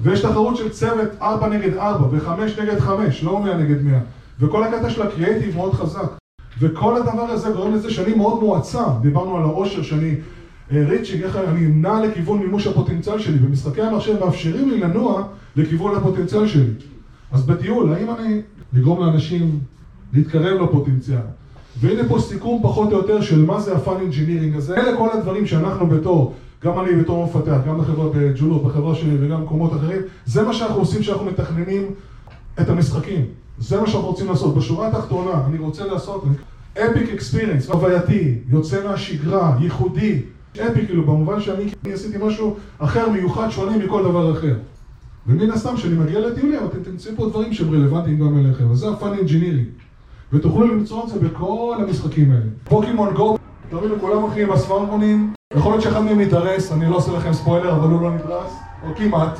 ויש 0.00 0.20
תחרות 0.20 0.56
של 0.56 0.68
צוות 0.68 1.08
4 1.22 1.48
נגד 1.48 1.76
4 1.76 2.06
ו-5 2.10 2.62
נגד 2.62 2.78
5, 2.78 3.24
לא 3.24 3.40
100 3.40 3.56
נגד 3.56 3.82
100 3.82 3.98
וכל 4.40 4.64
הקטע 4.64 4.90
של 4.90 5.02
הקריאייטיב 5.02 5.56
מאוד 5.56 5.74
חזק. 5.74 6.18
וכל 6.60 6.96
הדבר 6.96 7.22
הזה 7.22 7.50
גורם 7.50 7.74
לזה 7.74 7.90
שאני 7.90 8.14
מאוד 8.14 8.40
מועצם. 8.40 8.78
דיברנו 9.02 9.36
על 9.36 9.42
העושר 9.42 9.82
שאני 9.82 10.14
reaching, 10.72 11.22
איך 11.22 11.36
אני 11.36 11.66
נע 11.66 12.06
לכיוון 12.06 12.38
מימוש 12.38 12.66
הפוטנציאל 12.66 13.18
שלי. 13.18 13.38
ומשחקי 13.46 13.82
המחשב 13.82 14.24
מאפשרים 14.24 14.70
לי 14.70 14.80
לנוע 14.80 15.22
לכיוון 15.56 15.96
הפוטנציאל 15.96 16.46
שלי 16.46 16.70
אז 17.32 17.46
בטיול, 17.46 17.94
האם 17.94 18.10
אני 18.10 18.40
לגרום 18.72 19.00
לאנשים 19.00 19.58
להתקרב 20.12 20.62
לפוטנציאל? 20.62 21.18
והנה 21.80 22.08
פה 22.08 22.18
סיכום 22.20 22.62
פחות 22.62 22.92
או 22.92 22.98
יותר 22.98 23.20
של 23.20 23.44
מה 23.44 23.60
זה 23.60 23.76
ה 23.76 23.82
fun 23.82 24.00
engineering 24.00 24.56
הזה. 24.56 24.76
אלה 24.76 24.96
כל 24.96 25.08
הדברים 25.12 25.46
שאנחנו 25.46 25.86
בתור 25.86 26.34
גם 26.64 26.80
אני 26.80 26.94
בתור 26.94 27.24
מפתח, 27.24 27.56
גם 27.66 27.78
בחברה 27.78 28.08
בג'ולו, 28.14 28.58
בחברה 28.58 28.94
שלי 28.94 29.16
וגם 29.20 29.40
במקומות 29.40 29.72
אחרים 29.72 30.02
זה 30.26 30.42
מה 30.42 30.52
שאנחנו 30.52 30.80
עושים 30.80 31.00
כשאנחנו 31.00 31.26
מתכננים 31.26 31.82
את 32.60 32.68
המשחקים. 32.68 33.24
זה 33.58 33.80
מה 33.80 33.86
שאנחנו 33.86 34.08
רוצים 34.08 34.28
לעשות. 34.28 34.56
בשורה 34.56 34.88
התחתונה, 34.88 35.46
אני 35.46 35.58
רוצה 35.58 35.86
לעשות 35.86 36.24
epic 36.72 37.10
experience, 37.12 37.70
חווייתי, 37.70 38.38
יוצא 38.48 38.88
מהשגרה, 38.88 39.56
ייחודי. 39.60 40.22
epic 40.52 40.86
כאילו 40.86 41.06
במובן 41.06 41.40
שאני 41.40 41.64
עשיתי 41.92 42.18
משהו 42.22 42.56
אחר, 42.78 43.08
מיוחד, 43.08 43.50
שונה 43.50 43.78
מכל 43.78 44.02
דבר 44.02 44.32
אחר 44.32 44.54
ומן 45.26 45.50
הסתם 45.50 45.76
כשאני 45.76 45.94
מגיע 45.94 46.20
לטיולים 46.20 46.60
אתם 46.70 46.82
תמצאו 46.82 47.12
פה 47.16 47.28
דברים 47.28 47.52
שהם 47.52 47.74
רלוונטיים 47.74 48.18
גם 48.18 48.38
אליכם 48.38 48.70
אז 48.70 48.78
זה 48.78 48.88
ה 48.88 48.94
fun 48.94 49.14
engineering 49.14 49.64
ותוכלו 50.32 50.66
למצוא 50.66 51.04
את 51.04 51.08
זה 51.08 51.18
בכל 51.20 51.76
המשחקים 51.78 52.30
האלה 52.30 52.44
פוקימון 52.64 53.14
גו, 53.14 53.38
תראו 53.70 53.82
כולם 54.00 54.22
הולכים 54.22 54.46
עם 54.46 54.52
הסמארטפונים 54.52 55.32
יכול 55.56 55.72
להיות 55.72 55.82
שאחד 55.82 56.00
מהם 56.00 56.20
יידרס, 56.20 56.72
אני 56.72 56.90
לא 56.90 56.96
עושה 56.96 57.12
לכם 57.12 57.32
ספוילר 57.32 57.76
אבל 57.76 57.90
הוא 57.90 58.02
לא 58.02 58.14
נדרס 58.14 58.52
או 58.88 58.94
כמעט 58.96 59.38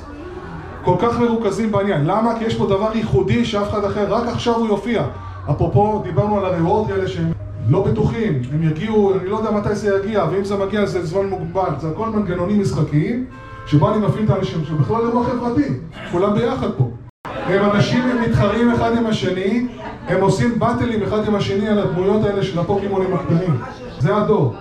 כל 0.85 0.97
כך 0.99 1.21
מרוכזים 1.21 1.73
בעניין. 1.73 2.05
למה? 2.05 2.39
כי 2.39 2.45
יש 2.45 2.55
פה 2.55 2.67
דבר 2.67 2.91
ייחודי 2.95 3.45
שאף 3.45 3.71
אחד 3.71 3.85
אחר, 3.85 4.15
רק 4.15 4.29
עכשיו 4.29 4.55
הוא 4.55 4.69
יופיע. 4.69 5.07
אפרופו, 5.51 6.03
דיברנו 6.05 6.39
על 6.39 6.45
הריוורד 6.45 6.91
האלה 6.91 7.09
שהם 7.09 7.33
לא 7.69 7.85
בטוחים, 7.85 8.43
הם 8.53 8.63
יגיעו, 8.63 9.15
אני 9.15 9.29
לא 9.29 9.37
יודע 9.37 9.51
מתי 9.51 9.75
זה 9.75 9.97
יגיע, 9.97 10.25
ואם 10.31 10.45
זה 10.45 10.57
מגיע 10.57 10.87
זה 10.87 11.07
זמן 11.07 11.27
מוגבל, 11.27 11.71
זה 11.79 11.89
הכל 11.89 12.09
מנגנונים 12.09 12.61
משחקיים, 12.61 13.25
שבו 13.67 13.95
אני 13.95 14.07
מפעיל 14.07 14.25
את 14.25 14.31
האנשים, 14.31 14.65
שבכלל 14.65 14.97
אירוע 14.97 15.27
חברתי, 15.27 15.69
כולם 16.13 16.35
ביחד 16.35 16.71
פה. 16.77 16.91
הם 17.25 17.71
אנשים, 17.71 18.03
הם 18.03 18.23
מתחרים 18.23 18.71
אחד 18.71 18.97
עם 18.97 19.07
השני, 19.07 19.69
הם 20.07 20.21
עושים 20.21 20.59
באטלים 20.59 21.03
אחד 21.03 21.29
עם 21.29 21.35
השני 21.35 21.69
על 21.69 21.79
הדמויות 21.79 22.25
האלה 22.25 22.43
של 22.43 22.59
הפוקימונים 22.59 23.15
הקטנים. 23.15 23.61
זה 23.99 24.17
הדור. 24.17 24.55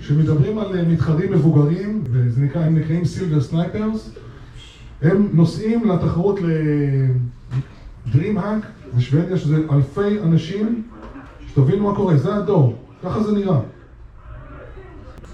כשמדברים 0.00 0.58
על 0.58 0.78
אה, 0.78 0.82
מתחרים 0.82 1.32
מבוגרים, 1.32 2.04
וזה 2.12 2.40
נקרא, 2.40 2.60
הם 2.60 2.78
נקראים 2.78 3.04
Silver 3.04 3.40
Snipers, 3.40 4.10
הם 5.02 5.28
נוסעים 5.32 5.90
לתחרות 5.90 6.40
לדרימהאק 8.06 8.66
בשוודיה, 8.94 9.36
שזה 9.36 9.56
אלפי 9.72 10.20
אנשים, 10.24 10.82
שתבינו 11.48 11.90
מה 11.90 11.96
קורה, 11.96 12.16
זה 12.16 12.34
הדור, 12.34 12.76
ככה 13.04 13.22
זה 13.22 13.32
נראה. 13.32 13.58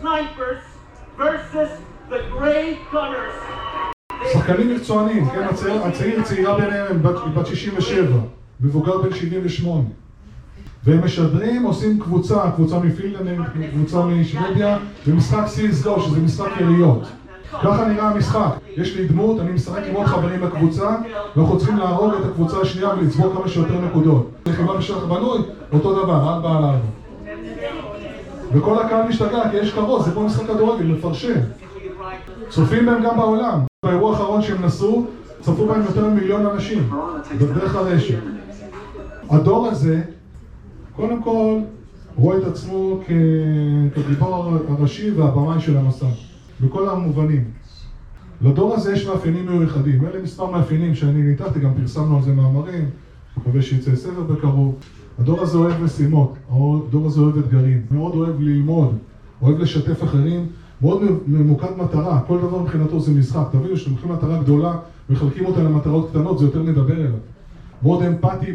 snipers 0.02 0.64
versus. 1.18 1.87
שחקנים 4.32 4.74
מקצוענים, 4.74 5.30
כן, 5.30 5.42
הצעיר, 5.42 5.82
הצעיר 5.82 6.22
צעירה 6.22 6.60
ביניהם, 6.60 7.02
בת, 7.02 7.14
בת 7.34 7.46
67, 7.46 8.16
מבוגר 8.60 8.98
בן 8.98 9.14
78. 9.14 9.82
והם 10.84 11.04
משדרים, 11.04 11.62
עושים 11.62 12.00
קבוצה, 12.00 12.50
קבוצה 12.54 12.78
מפינלנד, 12.78 13.46
קבוצה 13.72 14.04
משוודיה, 14.04 14.78
ומשחק 15.06 15.44
CSGO, 15.44 16.00
שזה 16.00 16.20
משחק 16.20 16.50
יריות. 16.60 17.02
ככה 17.62 17.84
נראה 17.88 18.08
המשחק. 18.08 18.50
יש 18.76 18.96
לי 18.96 19.08
דמות, 19.08 19.40
אני 19.40 19.52
משחק 19.52 19.82
עם 19.88 19.94
עוד 19.94 20.06
חברים 20.06 20.40
בקבוצה, 20.40 20.96
ואנחנו 21.36 21.58
צריכים 21.58 21.76
להרוג 21.76 22.14
את 22.14 22.24
הקבוצה 22.30 22.60
השנייה 22.60 22.88
ולצבור 22.88 23.32
כמה 23.34 23.48
שיותר 23.48 23.80
נקודות. 23.80 24.30
לחימה 24.46 24.76
בשטח 24.76 25.04
בנוי, 25.04 25.38
אותו 25.72 26.04
דבר, 26.04 26.28
ארבע 26.28 26.50
על 26.50 26.64
ארבע. 26.64 26.78
וכל 28.52 28.78
הקהל 28.78 29.08
משתגע, 29.08 29.50
כי 29.50 29.56
יש 29.56 29.72
כרוז, 29.72 30.04
זה 30.04 30.10
כמו 30.10 30.24
משחק 30.24 30.46
כדורגל, 30.46 30.84
לפרשן. 30.84 31.40
צופים 32.50 32.86
בהם 32.86 33.02
גם 33.02 33.16
בעולם. 33.16 33.60
באירוע 33.84 34.10
האחרון 34.10 34.42
שהם 34.42 34.64
נסעו, 34.64 35.06
צפו 35.40 35.66
בהם 35.66 35.82
יותר 35.82 36.08
ממיליון 36.08 36.46
אנשים, 36.46 36.90
בדרך 37.40 37.76
הרשת. 37.76 38.18
הדור 39.30 39.66
הזה, 39.66 40.02
קודם 40.96 41.22
כל, 41.22 41.58
רואה 42.16 42.38
את 42.38 42.44
עצמו. 42.44 43.00
כגיבור 43.94 44.58
הראשי 44.68 45.10
והבמאי 45.10 45.60
של 45.60 45.76
המסע, 45.76 46.06
בכל 46.60 46.88
המובנים. 46.88 47.44
לדור 48.42 48.74
הזה 48.74 48.92
יש 48.92 49.06
מאפיינים 49.06 49.46
מיוחדים, 49.46 50.06
אלה 50.06 50.22
מספר 50.22 50.50
מאפיינים 50.50 50.94
שאני 50.94 51.22
ניתחתי, 51.22 51.60
גם 51.60 51.74
פרסמנו 51.74 52.16
על 52.16 52.22
זה 52.22 52.32
מאמרים, 52.32 52.90
מקווה 53.36 53.62
שיצא 53.62 53.96
ספר 53.96 54.22
בקרוב. 54.22 54.74
הדור 55.18 55.40
הזה 55.40 55.58
אוהב 55.58 55.82
משימות, 55.82 56.34
הדור 56.50 57.06
הזה 57.06 57.20
אוהב 57.20 57.38
אתגרים, 57.38 57.82
מאוד 57.90 58.14
אוהב 58.14 58.40
ללמוד, 58.40 58.98
אוהב 59.42 59.58
לשתף 59.58 60.04
אחרים, 60.04 60.46
מאוד 60.82 61.02
ממוקד 61.26 61.76
מטרה, 61.76 62.20
כל 62.26 62.38
דבר 62.38 62.58
מבחינתו 62.58 63.00
זה 63.00 63.12
משחק. 63.12 63.44
תבינו 63.52 63.76
שאתם 63.76 63.90
לוקחים 63.90 64.12
מטרה 64.12 64.42
גדולה 64.42 64.76
ומחלקים 65.10 65.46
אותה 65.46 65.62
למטרות 65.62 66.10
קטנות, 66.10 66.38
זה 66.38 66.44
יותר 66.44 66.62
מדבר 66.62 66.96
אליו. 66.96 67.10
מאוד 67.82 68.02
אמפתי, 68.02 68.52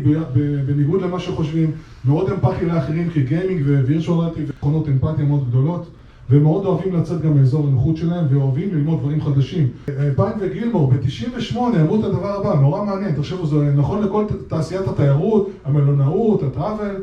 בניגוד 0.66 1.02
למה 1.02 1.20
שחושבים, 1.20 1.72
מאוד 2.06 2.30
אמפתי 2.30 2.66
לאחרים, 2.66 3.10
כי 3.10 3.24
גיימינג 3.24 3.62
ווירטואליטי 3.62 4.42
ותכונות 4.48 4.88
אמפתיה 4.88 5.26
מאוד 5.26 5.50
גדולות, 5.50 5.88
והם 6.30 6.44
מאוד 6.44 6.66
אוהבים 6.66 6.96
לצאת 6.96 7.22
גם 7.22 7.38
מאזור 7.38 7.68
הנוחות 7.68 7.98
שלהם, 7.98 8.26
ואוהבים 8.30 8.74
ללמוד 8.74 9.00
דברים 9.00 9.22
חדשים. 9.22 9.68
אה, 9.90 10.10
פיין 10.16 10.34
וגילמור 10.40 10.92
ב-98 10.92 11.58
אמרו 11.58 12.00
את 12.00 12.04
הדבר 12.04 12.40
הבא, 12.40 12.60
נורא 12.60 12.86
מעניין, 12.86 13.16
תחשבו, 13.16 13.46
זה 13.46 13.74
נכון 13.76 14.04
לכל 14.04 14.26
תעשיית 14.48 14.88
התיירות, 14.88 15.50
המלונאות, 15.66 16.44
הטראבל. 16.44 16.96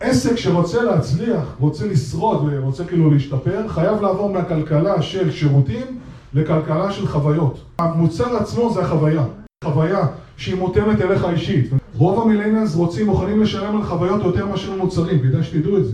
עסק 0.00 0.36
שרוצה 0.36 0.82
להצליח, 0.82 1.44
רוצה 1.60 1.86
לשרוד 1.86 2.48
ורוצה 2.50 2.84
כאילו 2.84 3.10
להשתפר, 3.10 3.68
חייב 3.68 4.00
לעבור 4.02 4.32
מהכלכלה 4.32 5.02
של 5.02 5.30
שירותים 5.30 5.86
לכלכלה 6.34 6.92
של 6.92 7.06
חוויות. 7.06 7.58
המוצר 7.78 8.36
עצמו 8.36 8.72
זה 8.74 8.80
החוויה. 8.82 9.24
חוויה 9.64 10.06
שהיא 10.36 10.56
מותאמת 10.56 11.00
אליך 11.00 11.24
אישית. 11.24 11.70
רוב 11.96 12.20
המילניאלס 12.22 12.74
רוצים, 12.74 13.06
מוכנים 13.06 13.42
לשלם 13.42 13.76
על 13.76 13.82
חוויות 13.84 14.22
יותר 14.24 14.46
מאשר 14.46 14.76
מוצרים, 14.76 15.18
כדאי 15.22 15.42
שתדעו 15.42 15.76
את 15.76 15.84
זה. 15.84 15.92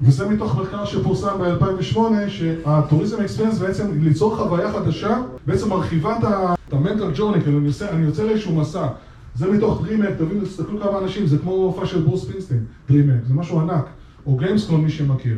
וזה 0.00 0.28
מתוך 0.28 0.58
מחקר 0.60 0.84
שפורסם 0.84 1.28
ב-2008, 1.40 1.98
שהטוריזם 2.28 3.20
אקספרנס 3.20 3.58
בעצם 3.58 3.86
ליצור 4.00 4.36
חוויה 4.36 4.72
חדשה, 4.72 5.16
בעצם 5.46 5.70
מרחיבה 5.70 6.18
את 6.18 6.24
ה- 6.24 6.54
את 6.68 6.72
המנטל 6.72 7.10
ג'ורני, 7.14 7.40
כאילו 7.42 7.58
אני 7.92 8.04
יוצא 8.04 8.22
לאיזשהו 8.22 8.52
מסע. 8.54 8.86
זה 9.34 9.50
מתוך 9.50 9.80
DreamHack, 9.80 10.14
תבינו, 10.18 10.44
תסתכלו 10.44 10.80
כמה 10.80 10.98
אנשים, 10.98 11.26
זה 11.26 11.38
כמו 11.38 11.52
הופעה 11.52 11.86
של 11.86 12.00
ברוס 12.00 12.24
פינסטיין, 12.24 12.64
DreamHack, 12.88 13.28
זה 13.28 13.34
משהו 13.34 13.60
ענק, 13.60 13.84
או 14.26 14.36
גיימסקון, 14.36 14.80
מי 14.80 14.90
שמכיר. 14.90 15.36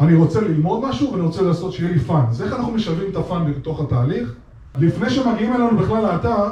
אני 0.00 0.14
רוצה 0.14 0.40
ללמוד 0.40 0.88
משהו 0.88 1.12
ואני 1.12 1.22
רוצה 1.22 1.42
לעשות 1.42 1.72
שיהיה 1.72 1.92
לי 1.92 1.98
fun. 1.98 2.24
אז 2.30 2.42
איך 2.42 2.52
אנחנו 2.52 2.72
משלבים 2.72 3.10
את 3.10 3.16
ה 3.16 3.25
fun 3.25 3.52
בתוך 3.52 3.80
התהליך? 3.80 4.34
לפני 4.78 5.10
שמגיעים 5.10 5.52
אלינו 5.52 5.78
בכלל 5.78 6.02
לאתר, 6.02 6.48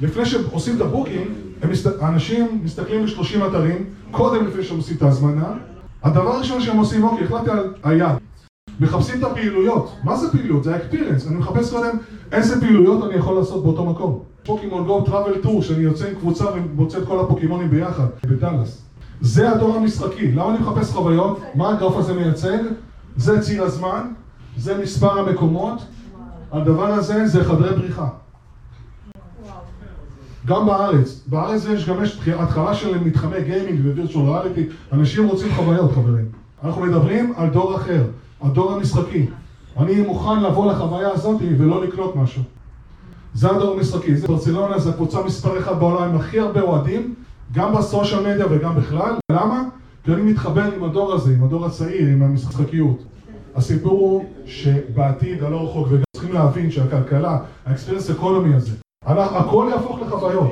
לפני 0.00 0.26
שעושים 0.26 0.76
את 0.76 0.80
ה 0.80 0.85
booking, 0.85 1.26
מסת... 1.70 2.02
האנשים 2.02 2.60
מסתכלים 2.64 3.06
ב-30 3.06 3.46
אתרים, 3.48 3.84
קודם 4.10 4.46
לפני 4.46 4.64
שהם 4.64 4.76
עושים 4.76 4.96
את 4.96 5.02
ההזמנה. 5.02 5.52
הדבר 6.02 6.34
הראשון 6.34 6.60
שהם 6.60 6.76
עושים, 6.76 7.04
אוקיי, 7.04 7.24
החלטתי 7.24 7.50
על 7.50 7.74
היעד. 7.82 8.16
מחפשים 8.80 9.18
את 9.18 9.24
הפעילויות. 9.24 9.92
מה 10.04 10.16
זה 10.16 10.32
פעילות? 10.32 10.64
זה 10.64 10.74
ה 10.74 10.78
experience. 10.78 11.26
אני 11.26 11.36
מחפש 11.36 11.70
קודם 11.70 11.98
איזה 12.32 12.60
פעילויות 12.60 13.04
אני 13.04 13.14
יכול 13.14 13.36
לעשות 13.36 13.64
באותו 13.64 13.84
מקום. 13.84 14.22
פוקימון 14.44 14.84
גו 14.84 15.00
travel 15.00 15.38
tour, 15.42 15.62
שאני 15.62 15.82
יוצא 15.82 16.08
עם 16.08 16.14
קבוצה 16.14 16.44
ומוצא 16.54 16.98
את 16.98 17.06
כל 17.06 17.20
הפוקימונים 17.20 17.70
ביחד, 17.70 18.06
בדאלאס. 18.24 18.82
זה 19.20 19.50
הדור 19.50 19.76
המשחקי. 19.76 20.32
למה 20.32 20.50
אני 20.50 20.58
מחפש 20.58 20.90
חוויות? 20.92 21.40
מה 21.54 21.68
הגרף 21.68 21.96
הזה 21.96 22.14
מייצג? 22.14 22.58
זה 23.16 23.40
ציר 23.40 23.62
הזמן, 23.62 24.06
זה 24.56 24.78
מספר 24.82 25.18
המקומות. 25.18 25.82
הדבר 26.52 26.86
הזה 26.86 27.26
זה 27.26 27.44
חדרי 27.44 27.76
בריחה. 27.76 28.08
גם 30.46 30.66
בארץ. 30.66 31.20
בארץ 31.26 31.64
יש 31.64 31.88
גם 31.88 32.04
יש 32.04 32.28
התחלה 32.38 32.74
של 32.74 32.98
מתחמי 32.98 33.42
גיימינג 33.42 33.80
ווירטואל 33.86 34.30
ריאליטי. 34.30 34.66
אנשים 34.92 35.28
רוצים 35.28 35.54
חוויות, 35.54 35.92
חברים. 35.92 36.24
אנחנו 36.64 36.82
מדברים 36.82 37.32
על 37.36 37.50
דור 37.50 37.76
אחר, 37.76 38.04
הדור 38.42 38.72
המשחקי. 38.72 39.26
אני 39.76 40.02
מוכן 40.02 40.42
לבוא 40.42 40.72
לחוויה 40.72 41.10
הזאת 41.12 41.40
ולא 41.58 41.84
לקנות 41.84 42.16
משהו. 42.16 42.42
זה 43.34 43.50
הדור 43.50 43.74
המשחקי. 43.76 44.16
זה 44.16 44.26
ברצלונה, 44.26 44.78
זו 44.78 44.90
הקבוצה 44.90 45.22
מספר 45.22 45.58
אחת 45.58 45.76
בעולם 45.76 46.02
עם 46.02 46.16
הכי 46.16 46.38
הרבה 46.40 46.60
אוהדים, 46.60 47.14
גם 47.52 47.74
בסושיאל 47.74 48.20
מדיה 48.20 48.46
וגם 48.50 48.74
בכלל. 48.76 49.14
למה? 49.32 49.62
כי 50.04 50.12
אני 50.12 50.22
מתחבר 50.22 50.62
עם 50.76 50.84
הדור 50.84 51.12
הזה, 51.14 51.32
עם 51.32 51.44
הדור 51.44 51.66
הצעיר, 51.66 52.08
עם 52.08 52.22
המשחקיות. 52.22 53.02
הסיפור 53.56 53.92
הוא 53.92 54.24
שבעתיד 54.46 55.42
הלא 55.42 55.64
רחוק, 55.68 55.86
וגם 55.90 56.02
צריכים 56.12 56.32
להבין 56.32 56.70
שהכלכלה, 56.70 57.38
האקספרנס 57.66 58.10
אקונומי 58.10 58.54
הזה, 58.54 58.72
אנחנו- 59.06 59.36
הכל 59.36 59.66
יהפוך 59.70 59.98
לחוויות. 60.06 60.50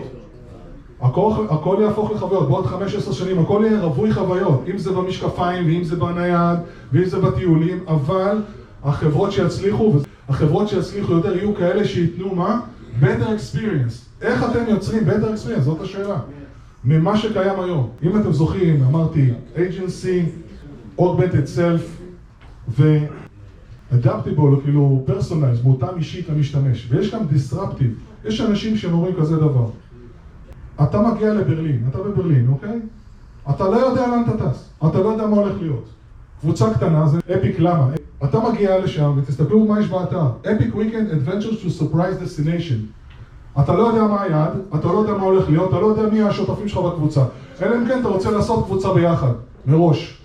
הכל, 1.00 1.32
הכל 1.50 1.76
יהפוך 1.80 2.10
לחוויות, 2.10 2.48
בעוד 2.48 2.66
15 2.66 3.14
שנים 3.14 3.38
הכל 3.38 3.62
יהיה 3.66 3.80
רווי 3.82 4.12
חוויות, 4.14 4.64
אם 4.72 4.78
זה 4.78 4.92
במשקפיים, 4.92 5.66
ואם 5.66 5.84
זה 5.84 5.96
בנייד, 5.96 6.58
ואם 6.92 7.04
זה 7.04 7.20
בטיולים, 7.20 7.78
אבל 7.88 8.42
החברות 8.86 9.32
שיצליחו, 9.32 9.96
החברות 10.28 10.68
שיצליחו 10.68 11.12
יותר 11.12 11.36
יהיו 11.36 11.54
כאלה 11.54 11.84
שייתנו 11.84 12.34
מה? 12.34 12.60
better 13.00 13.26
experience. 13.26 14.22
איך 14.22 14.44
אתם 14.50 14.64
יוצרים 14.68 15.02
better 15.08 15.24
experience? 15.34 15.60
זאת 15.60 15.80
השאלה. 15.80 16.18
ממה 16.84 17.16
שקיים 17.16 17.60
היום. 17.60 17.90
אם 18.02 18.20
אתם 18.20 18.32
זוכרים, 18.32 18.82
אמרתי, 18.82 19.30
agency, 19.56 20.28
augmented 21.00 21.56
self, 21.56 21.82
ו-adaptable, 22.68 24.62
כאילו 24.64 25.04
personalized, 25.08 25.62
מותאם 25.62 25.96
אישית 25.96 26.28
למשתמש. 26.28 26.86
ויש 26.90 27.14
גם 27.14 27.20
disruptive. 27.20 28.24
יש 28.28 28.40
אנשים 28.40 28.76
שהם 28.76 28.92
אומרים 28.92 29.14
כזה 29.20 29.36
דבר. 29.36 29.66
אתה 30.82 31.00
מגיע 31.00 31.34
לברלין, 31.34 31.84
אתה 31.90 31.98
בברלין, 31.98 32.48
אוקיי? 32.48 32.80
אתה 33.50 33.64
לא 33.64 33.76
יודע 33.76 34.06
לאן 34.06 34.22
אתה 34.28 34.50
טס, 34.50 34.68
אתה 34.86 34.98
לא 34.98 35.08
יודע 35.08 35.26
מה 35.26 35.36
הולך 35.36 35.54
להיות. 35.60 35.88
קבוצה 36.40 36.74
קטנה 36.74 37.06
זה 37.06 37.18
אפיק 37.38 37.58
למה? 37.58 37.88
אתה 38.24 38.38
מגיע 38.40 38.78
לשם 38.78 39.12
ותסתכלו 39.16 39.64
מה 39.64 39.80
יש 39.80 39.88
באתר. 39.88 40.22
אפיק 40.40 40.74
weekend 40.74 41.28
adventures 41.28 41.64
to 41.64 41.82
surprise 41.82 42.22
destination. 42.24 42.80
אתה 43.60 43.74
לא 43.76 43.82
יודע 43.82 44.02
מה 44.04 44.22
היעד, 44.22 44.50
אתה 44.74 44.86
לא 44.88 44.98
יודע 44.98 45.12
מה 45.14 45.22
הולך 45.24 45.48
להיות, 45.50 45.68
אתה 45.70 45.80
לא 45.80 45.86
יודע 45.86 46.02
מי 46.12 46.22
השותפים 46.22 46.68
שלך 46.68 46.78
בקבוצה. 46.82 47.24
אלא 47.62 47.76
אם 47.76 47.86
כן 47.88 48.00
אתה 48.00 48.08
רוצה 48.08 48.30
לעשות 48.30 48.64
קבוצה 48.64 48.94
ביחד, 48.94 49.32
מראש. 49.66 50.18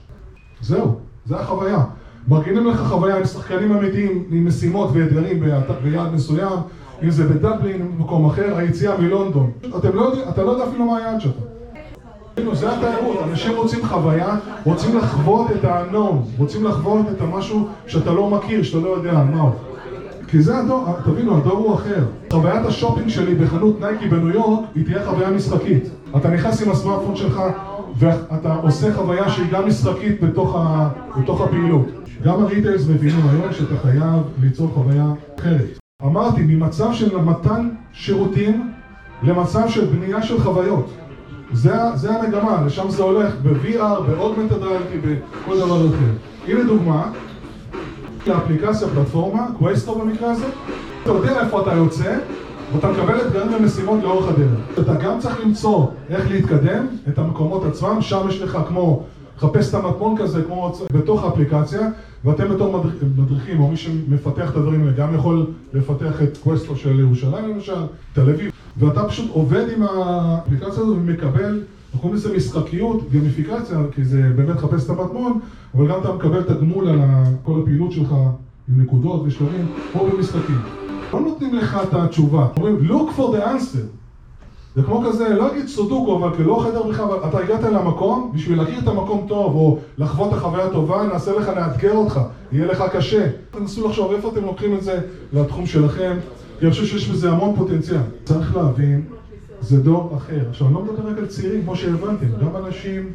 זהו, 0.62 0.96
זה 1.26 1.40
החוויה. 1.40 1.84
מארגנים 2.28 2.68
לך 2.68 2.80
חוויה 2.88 3.18
עם 3.18 3.26
שחקנים 3.26 3.72
אמיתיים, 3.78 4.24
עם 4.32 4.46
משימות 4.48 4.90
ואתגרים 4.94 5.40
ביעד- 5.84 6.14
מסוים, 6.14 6.60
אם 7.04 7.10
זה 7.10 7.28
בדבלין, 7.28 7.92
במקום 7.98 8.26
אחר, 8.26 8.56
היציאה 8.58 8.98
מלונדון. 8.98 9.52
אתם 9.78 9.96
לא 9.96 10.02
יודעים, 10.02 10.26
אתה 10.30 10.44
לא 10.44 10.52
יודע 10.52 10.64
אפילו 10.64 10.86
מה 10.86 10.98
היעד 10.98 11.22
שלך. 11.22 11.34
זה 12.54 12.72
התיירות, 12.74 13.18
אנשים 13.24 13.56
רוצים 13.56 13.86
חוויה, 13.86 14.36
רוצים 14.64 14.98
לחוות 14.98 15.48
את 15.52 15.66
ה-unknown, 15.66 16.38
רוצים 16.38 16.64
לחוות 16.64 17.06
את 17.12 17.22
המשהו 17.22 17.68
שאתה 17.88 18.12
לא 18.12 18.30
מכיר, 18.30 18.64
שאתה 18.64 18.78
לא 18.78 18.90
יודע 18.90 19.12
על 19.12 19.26
מה 19.26 19.42
הוא. 19.42 19.52
כי 20.28 20.42
זה 20.42 20.58
הדור, 20.58 20.86
תבינו, 21.06 21.38
הדור 21.38 21.58
הוא 21.58 21.76
אחר. 21.76 22.06
חוויית 22.34 22.66
השופינג 22.66 23.08
שלי 23.08 23.36
בחנות 23.36 23.82
נייקי 23.82 24.08
בניו 24.08 24.30
יורק, 24.30 24.60
היא 24.76 24.86
תהיה 24.86 25.06
חוויה 25.06 25.30
משחקית. 25.30 25.84
אתה 26.18 26.30
נכנס 26.30 26.62
עם 26.62 26.72
הסמארטפון 26.72 27.16
שלך, 27.16 27.42
ואתה 27.98 28.56
עושה 28.56 28.94
חוויה 28.94 29.30
שהיא 29.30 29.52
גם 29.52 29.68
משחקית 29.68 30.24
בתוך, 30.24 30.56
ה, 30.56 30.90
בתוך 31.20 31.42
הפעילות. 31.42 31.86
גם 32.24 32.44
ה 32.44 32.48
retailers 32.48 32.88
מבינים 32.88 33.28
היום 33.30 33.54
שאתה 33.54 33.78
חייב 33.78 34.22
ליצור 34.42 34.72
חוויה 34.74 35.06
אחרת. 35.40 35.80
אמרתי, 36.06 36.42
ממצב 36.42 36.94
של 36.94 37.18
מתן 37.18 37.70
שירותים 37.94 38.72
למצב 39.24 39.70
של 39.70 39.86
בנייה 39.86 40.24
של 40.24 40.42
חוויות. 40.42 40.94
זה, 41.54 41.74
זה 41.96 42.12
המגמה, 42.16 42.64
לשם 42.66 42.90
זה 42.90 43.04
הולך 43.04 43.34
ב-VR, 43.44 44.02
ב-Augmented 44.08 44.64
Reality, 44.64 45.08
בכל 45.46 45.58
דבר 45.58 45.88
אחר. 45.88 46.12
הנה 46.48 46.64
דוגמה, 46.64 47.12
לאפליקציה, 48.28 48.88
פלטפורמה, 48.88 49.48
קווסטו 49.58 49.96
במקרה 49.96 50.32
הזה, 50.32 50.46
אתה 51.04 51.12
יודע 51.12 51.44
איפה 51.44 51.62
אתה 51.62 51.74
יוצא, 51.74 52.18
ואתה 52.74 52.92
מקבל 52.92 53.22
אתגרים 53.22 53.54
ומשימות 53.54 54.04
לאורך 54.04 54.28
הדרך. 54.28 54.60
אתה 54.80 54.94
גם 54.96 55.20
צריך 55.20 55.46
למצוא 55.46 55.88
איך 56.10 56.32
להתקדם, 56.32 56.86
את 57.10 57.18
המקומות 57.18 57.66
עצמם, 57.66 58.02
שם 58.02 58.26
יש 58.30 58.42
לך 58.42 58.58
כמו, 58.68 59.04
חפש 59.38 59.70
את 59.70 59.74
המטמון 59.74 60.18
כזה, 60.18 60.44
כמו 60.44 60.72
בתוך 60.94 61.24
האפליקציה, 61.24 61.82
ואתם 62.26 62.50
בתור 62.50 62.84
מדריכים, 63.18 63.60
או 63.60 63.68
מי 63.68 63.78
שמפתח 63.78 64.52
את 64.52 64.56
הדברים 64.56 64.82
האלה, 64.82 64.92
גם 64.92 65.16
יכול 65.16 65.46
לפתח 65.74 66.22
את 66.22 66.38
קווסטו 66.38 66.76
של 66.76 67.00
ירושלים 67.00 67.50
למשל, 67.50 67.82
תל 68.14 68.30
אביב, 68.30 68.51
ואתה 68.78 69.04
פשוט 69.04 69.32
עובד 69.32 69.66
עם 69.76 69.84
האפליקציה 69.84 70.70
הזו 70.70 70.96
ומקבל, 70.98 71.64
אנחנו 71.86 72.00
קוראים 72.02 72.16
לזה 72.18 72.36
משחקיות, 72.36 73.12
גמיפיקציה, 73.12 73.78
כי 73.92 74.04
זה 74.04 74.32
באמת 74.36 74.60
חפש 74.60 74.86
את 74.86 74.90
המטמון, 74.90 75.40
אבל 75.76 75.88
גם 75.88 76.00
אתה 76.02 76.14
מקבל 76.14 76.44
תגמול 76.44 76.90
על 76.90 77.00
כל 77.44 77.60
הפעילות 77.62 77.92
שלך 77.92 78.12
עם 78.70 78.82
נקודות 78.82 79.22
ושלבים, 79.26 79.68
כמו 79.92 80.08
במשחקים. 80.08 80.62
לא 81.14 81.20
נותנים 81.20 81.56
לך 81.56 81.80
את 81.84 81.94
התשובה, 81.94 82.48
אומרים 82.58 82.78
look 82.90 83.18
for 83.18 83.36
the 83.36 83.44
answer. 83.46 83.86
זה 84.76 84.84
כמו 84.84 85.04
כזה, 85.08 85.30
לא 85.30 85.52
אגיד 85.52 85.68
סודוקו, 85.68 86.18
אבל 86.18 86.38
כלא 86.38 86.66
חדר 86.68 86.84
בכלל, 86.84 87.06
אבל 87.06 87.30
אתה 87.30 87.40
הגעת 87.40 87.64
למקום, 87.64 88.32
בשביל 88.36 88.58
להכיר 88.58 88.80
את 88.80 88.88
המקום 88.88 89.26
טוב, 89.28 89.56
או 89.56 89.78
לחוות 89.98 90.34
את 90.34 90.38
החוויה 90.38 90.66
הטובה, 90.66 91.04
נעשה 91.14 91.32
לך 91.40 91.48
לאתגר 91.48 91.94
אותך, 91.94 92.20
יהיה 92.52 92.68
לך 92.68 92.84
קשה. 92.92 93.28
תנסו 93.52 93.88
לחשוב 93.88 94.12
איפה 94.12 94.30
אתם 94.30 94.46
לוקחים 94.46 94.76
את 94.76 94.84
זה 94.84 95.00
לתחום 95.34 95.66
שלכם, 95.66 96.18
כי 96.62 96.68
אני 96.68 96.74
חושב 96.74 96.86
שיש 96.86 97.10
בזה 97.10 97.32
המון 97.32 97.56
פוטנציאל. 97.56 98.02
צריך 98.24 98.56
להבין, 98.56 99.02
זה 99.62 99.84
דור 99.84 100.18
אחר. 100.18 100.50
עכשיו, 100.50 100.68
אני 100.68 100.74
לא 100.74 100.84
מדבר 100.84 101.08
רק 101.08 101.18
על 101.18 101.26
צעירים, 101.26 101.64
כמו 101.64 101.76
שהבנתם, 101.76 102.26
גם 102.42 102.66
אנשים 102.66 103.10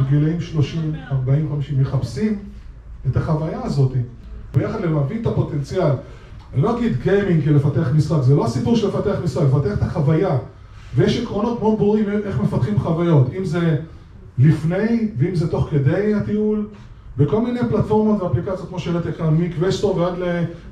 בגילאים 0.00 0.40
30, 0.40 0.92
40, 1.10 1.48
50, 1.50 1.80
מחפשים 1.80 2.38
את 3.10 3.16
החוויה 3.16 3.60
הזאת, 3.62 3.92
ביחד 4.54 4.80
להבין 4.80 5.20
את 5.20 5.26
הפוטנציאל. 5.26 5.90
אני 6.54 6.62
לא 6.62 6.78
אגיד 6.78 6.92
גיימינג 7.02 7.44
כלפתח 7.44 7.88
משחק, 7.94 8.22
זה 8.22 8.34
לא 8.34 8.44
הסיפור 8.44 8.76
של 8.76 8.88
לפתח 8.88 9.16
משחק, 9.24 9.42
לפתח 9.42 9.72
את 9.78 9.82
החוויה. 9.82 10.38
ויש 10.96 11.20
עקרונות 11.20 11.60
מאוד 11.60 11.78
ברורים 11.78 12.04
איך 12.24 12.40
מפתחים 12.40 12.78
חוויות, 12.78 13.30
אם 13.38 13.44
זה 13.44 13.76
לפני 14.38 15.08
ואם 15.18 15.34
זה 15.34 15.50
תוך 15.50 15.68
כדי 15.70 16.14
הטיול, 16.14 16.66
בכל 17.16 17.40
מיני 17.40 17.60
פלטפורמות 17.70 18.22
ואפליקציות 18.22 18.68
כמו 18.68 18.78
שהראיתי 18.78 19.12
כאן, 19.12 19.34
מקווסטור 19.34 19.96
ועד 19.96 20.14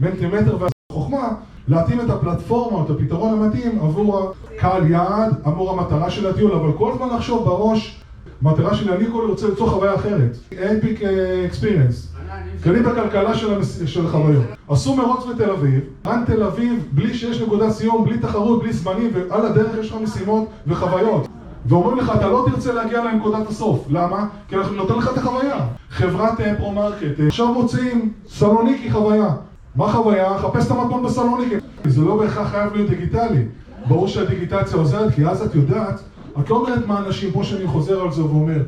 למנטימטר 0.01 0.59
והחוכמה, 0.91 1.29
להתאים 1.69 2.01
את 2.01 2.11
הפלטפורמה, 2.11 2.85
את 2.85 2.91
הפתרון 2.91 3.43
המתאים 3.43 3.79
עבור 3.83 4.33
הקהל 4.57 4.91
יעד, 4.91 5.35
עבור 5.45 5.71
המטרה 5.71 6.11
של 6.11 6.27
הטיול, 6.27 6.53
אבל 6.53 6.73
כל 6.73 6.93
הזמן 6.93 7.17
לחשוב 7.17 7.45
בראש, 7.45 8.01
מטרה 8.43 8.75
שלי, 8.75 8.93
אני 8.93 9.05
כל 9.13 9.27
רוצה 9.31 9.49
ליצור 9.49 9.71
חוויה 9.71 9.95
אחרת, 9.95 10.37
אפיק 10.53 11.03
אקספיריאנס. 11.47 12.15
קנים 12.61 12.83
בכלכלה 12.83 13.35
של. 13.35 13.65
של 13.87 14.07
החוויות. 14.07 14.45
עשו 14.69 14.97
מרוץ 14.97 15.25
בתל 15.27 15.51
אביב, 15.51 15.81
רן 16.07 16.25
תל 16.27 16.43
אביב, 16.43 16.89
בלי 16.93 17.15
שיש 17.15 17.41
נקודת 17.41 17.71
סיום, 17.71 18.05
בלי 18.05 18.19
תחרות, 18.19 18.63
בלי 18.63 18.73
זמנים, 18.73 19.11
ועל 19.15 19.47
הדרך 19.47 19.79
יש 19.81 19.91
לך 19.91 19.97
משימות 20.03 20.49
וחוויות. 20.67 21.29
ואומרים 21.67 21.99
לך, 21.99 22.13
אתה 22.15 22.29
לא 22.29 22.47
תרצה 22.51 22.73
להגיע 22.73 23.05
לנקודת 23.05 23.49
הסוף. 23.49 23.87
למה? 23.91 24.27
כי 24.49 24.57
אנחנו 24.57 24.77
נותן 24.77 24.95
לך 24.95 25.11
את 25.13 25.19
החוויה. 25.19 25.61
חברת 25.91 26.41
פרו-מרקט, 26.59 27.21
עכשיו 27.27 27.53
מוציאים 27.53 28.13
סלוניקי 28.29 28.91
חוויה. 28.91 29.29
מה 29.77 29.93
חוויה? 29.93 30.39
חפש 30.39 30.67
את 30.67 30.71
המטמון 30.71 31.03
בסלוניקי. 31.03 31.55
זה 31.85 32.01
לא 32.01 32.17
בהכרח 32.17 32.49
חייב 32.49 32.75
להיות 32.75 32.91
דיגיטלי. 32.91 33.43
ברור 33.89 34.09
שהדיגיטציה 34.09 34.79
עוזרת, 34.79 35.15
כי 35.15 35.27
אז 35.27 35.43
את 35.43 35.55
יודעת, 35.55 36.01
את 36.41 36.51
לא 36.51 36.57
אומרת 36.57 36.87
מה 36.87 36.99
אנשים, 36.99 37.33
כמו 37.33 37.45
שאני 37.45 37.67
חוזר 37.67 38.01
על 38.01 38.13
זה 38.13 38.25
ואומר, 38.25 38.63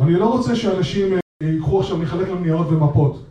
אני 0.00 0.12
לא 0.12 0.26
רוצה 0.26 0.56
שאנשים 0.56 1.08
ייקחו 1.42 1.80
עכשיו, 1.80 1.98
נחלק 1.98 2.28
להם 2.28 2.42
ניירות 2.42 2.66
ומפות. 2.70 3.22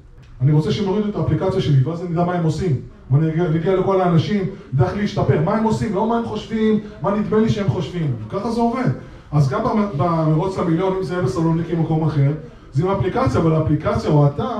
אני 0.41 0.51
רוצה 0.51 0.71
שהם 0.71 0.85
יורידו 0.85 1.09
את 1.09 1.15
האפליקציה 1.15 1.61
שלי, 1.61 1.83
ואז 1.83 2.01
אני 2.01 2.13
אדע 2.13 2.25
מה 2.25 2.33
הם 2.33 2.43
עושים. 2.43 2.75
ואני 3.11 3.29
אגיע 3.29 3.75
לכל 3.75 4.01
האנשים, 4.01 4.45
איך 4.81 4.97
להשתפר. 4.97 5.41
מה 5.45 5.55
הם 5.55 5.63
עושים, 5.63 5.95
לא 5.95 6.09
מה 6.09 6.17
הם 6.17 6.25
חושבים, 6.25 6.79
מה 7.01 7.11
נדמה 7.11 7.39
לי 7.39 7.49
שהם 7.49 7.69
חושבים. 7.69 8.15
ככה 8.29 8.51
זה 8.51 8.61
עובד. 8.61 8.89
אז 9.31 9.49
גם 9.49 9.61
במרוץ 9.97 10.57
למיליון, 10.57 10.95
אם 10.97 11.03
זה 11.03 11.13
יהיה 11.13 11.23
בסלוניקי 11.23 11.73
או 11.73 11.77
מקום 11.77 12.03
אחר, 12.03 12.31
זה 12.73 12.83
עם 12.83 12.91
אפליקציה, 12.91 13.41
אבל 13.41 13.53
האפליקציה 13.53 14.09
או 14.09 14.25
האתר, 14.25 14.57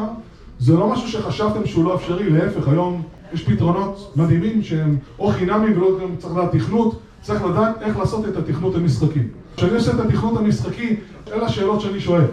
זה 0.62 0.74
לא 0.74 0.90
משהו 0.90 1.08
שחשבתם 1.08 1.66
שהוא 1.66 1.86
לא 1.86 1.96
אפשרי, 1.96 2.30
להפך, 2.30 2.68
היום 2.68 3.02
יש 3.34 3.44
פתרונות 3.44 4.14
מדהימים 4.16 4.64
שהם 4.64 4.98
או 5.20 5.28
חינמים 5.28 5.78
ולא 5.78 5.88
גם 6.02 6.16
צריך 6.18 6.34
לדעת 6.34 6.52
תכנות, 6.52 7.00
צריך 7.22 7.46
לדעת 7.46 7.82
איך 7.82 7.98
לעשות 7.98 8.26
את 8.28 8.38
התכנות 8.38 8.76
המשחקי. 8.76 9.20
כשאני 9.58 9.76
עושה 9.76 9.92
את 9.92 10.00
התכנות 10.00 10.40
המשחקי, 10.40 10.96
אלה 11.34 11.46
השאלות 11.46 11.82
שאני 11.82 12.00
שואל. 12.00 12.26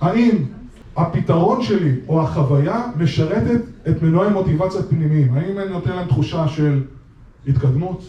האם 0.00 0.36
הפתרון 0.96 1.62
שלי 1.62 1.94
או 2.08 2.22
החוויה 2.22 2.82
משרתת 2.96 3.60
את 3.88 4.02
מנועי 4.02 4.30
מוטיבציה 4.30 4.82
פנימיים? 4.82 5.34
האם 5.34 5.58
אני 5.58 5.70
נותן 5.70 5.90
להם 5.96 6.08
תחושה 6.08 6.48
של 6.48 6.82
התקדמות? 7.48 8.02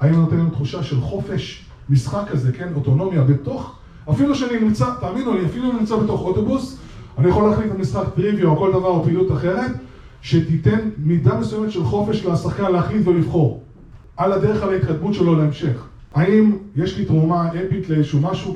האם 0.00 0.14
אני 0.14 0.20
נותן 0.20 0.36
להם 0.36 0.50
תחושה 0.50 0.82
של 0.82 1.00
חופש? 1.00 1.64
משחק 1.88 2.28
כזה, 2.28 2.52
כן? 2.52 2.68
אוטונומיה 2.74 3.22
בתוך, 3.22 3.74
אפילו 4.10 4.34
שאני 4.34 4.60
נמצא, 4.60 4.86
תאמינו 5.00 5.34
לי, 5.34 5.46
אפילו 5.46 5.70
אני 5.70 5.80
נמצא 5.80 5.96
בתוך 5.96 6.20
אוטובוס, 6.20 6.78
אני 7.18 7.28
יכול 7.28 7.48
להחליט 7.48 7.70
על 7.70 7.76
משחק 7.76 8.14
טריוויה 8.14 8.48
או 8.48 8.56
כל 8.56 8.72
דבר 8.72 8.88
או 8.88 9.04
פעילות 9.04 9.32
אחרת, 9.32 9.70
שתיתן 10.22 10.78
מידה 10.98 11.38
מסוימת 11.38 11.70
של 11.70 11.84
חופש 11.84 12.24
לשחקן 12.24 12.72
להחליט 12.72 13.06
ולבחור. 13.06 13.62
על 14.16 14.32
הדרך 14.32 14.62
על 14.62 14.72
ההתקדמות 14.72 15.14
שלו 15.14 15.34
להמשך. 15.34 15.86
האם 16.14 16.56
יש 16.76 16.98
לי 16.98 17.04
תרומה 17.04 17.48
אפית 17.48 17.88
לאיזשהו 17.88 18.20
משהו? 18.20 18.54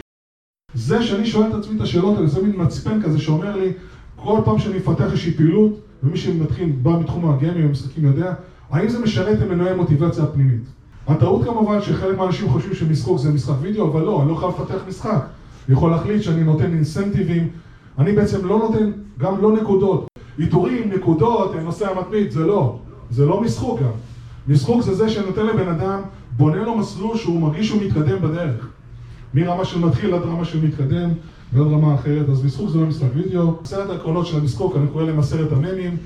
זה 0.74 1.02
שאני 1.02 1.26
שואל 1.26 1.50
את 1.50 1.54
עצמי 1.54 1.76
את 1.76 1.80
השאלות 1.80 2.16
האלה, 2.16 2.26
זה 2.26 2.42
מין 2.42 2.52
מצפן 2.56 3.02
כזה 3.02 3.18
שאומר 3.18 3.56
לי, 3.56 3.72
כל 4.16 4.40
פעם 4.44 4.58
שאני 4.58 4.76
מפתח 4.78 5.04
איזושהי 5.04 5.32
פעילות, 5.32 5.80
ומי 6.02 6.16
שמתחיל, 6.16 6.72
בא 6.82 6.98
מתחום 7.00 7.30
הגיימים 7.30 7.66
ומשחקים 7.66 8.04
יודע, 8.04 8.34
האם 8.70 8.88
זה 8.88 8.98
משרת 8.98 9.42
את 9.42 9.48
מנועי 9.48 9.70
המוטיבציה 9.70 10.24
הפנימית? 10.24 10.62
הטעות 11.06 11.44
כמובן 11.44 11.82
שחלק 11.82 12.18
מהאנשים 12.18 12.48
חושבים 12.48 12.74
שמשחוק 12.74 13.18
זה 13.18 13.32
משחק 13.32 13.54
וידאו, 13.60 13.92
אבל 13.92 14.02
לא, 14.02 14.22
אני 14.22 14.30
לא 14.30 14.34
חייב 14.34 14.50
לפתח 14.50 14.84
משחק. 14.88 15.26
אני 15.68 15.76
יכול 15.76 15.90
להחליט 15.90 16.22
שאני 16.22 16.44
נותן 16.44 16.64
אינסנטיבים, 16.64 17.48
אני 17.98 18.12
בעצם 18.12 18.46
לא 18.46 18.58
נותן, 18.58 18.90
גם 19.18 19.42
לא 19.42 19.52
נקודות. 19.52 20.06
עיטורים, 20.38 20.90
נקודות, 20.92 21.54
נושא 21.64 21.90
המתמיד, 21.90 22.30
זה 22.30 22.46
לא. 22.46 22.78
זה 23.10 23.26
לא 23.26 23.40
משחוק 23.40 23.80
גם. 23.80 23.90
משחוק 24.48 24.82
זה 24.82 24.94
זה 24.94 25.08
שנותן 25.08 25.46
לבן 25.46 25.68
אדם, 25.68 26.00
בונה 26.36 26.62
לו 26.62 26.76
מסלול 26.76 27.16
שהוא 27.16 27.40
מרגיש 27.40 27.68
שהוא 27.68 27.82
מתקדם 27.82 28.22
בדרך. 28.22 28.68
מרמה 29.34 29.64
של 29.64 29.78
מתחיל 29.78 30.14
עד 30.14 30.22
רמה 30.22 30.44
של 30.44 30.66
מתקדם 30.66 31.10
ועד 31.52 31.66
רמה 31.66 31.94
אחרת, 31.94 32.28
אז 32.28 32.44
משחוק 32.44 32.70
זה 32.70 32.78
לא 32.78 32.86
משחק 32.86 33.08
וידאו. 33.14 33.54
עשרת 33.64 33.90
העקרונות 33.90 34.26
של 34.26 34.38
המשחוק, 34.38 34.76
אני 34.76 34.86
קורא 34.86 35.04
להם 35.04 35.18
עשרת 35.18 35.52
הממים, 35.52 35.96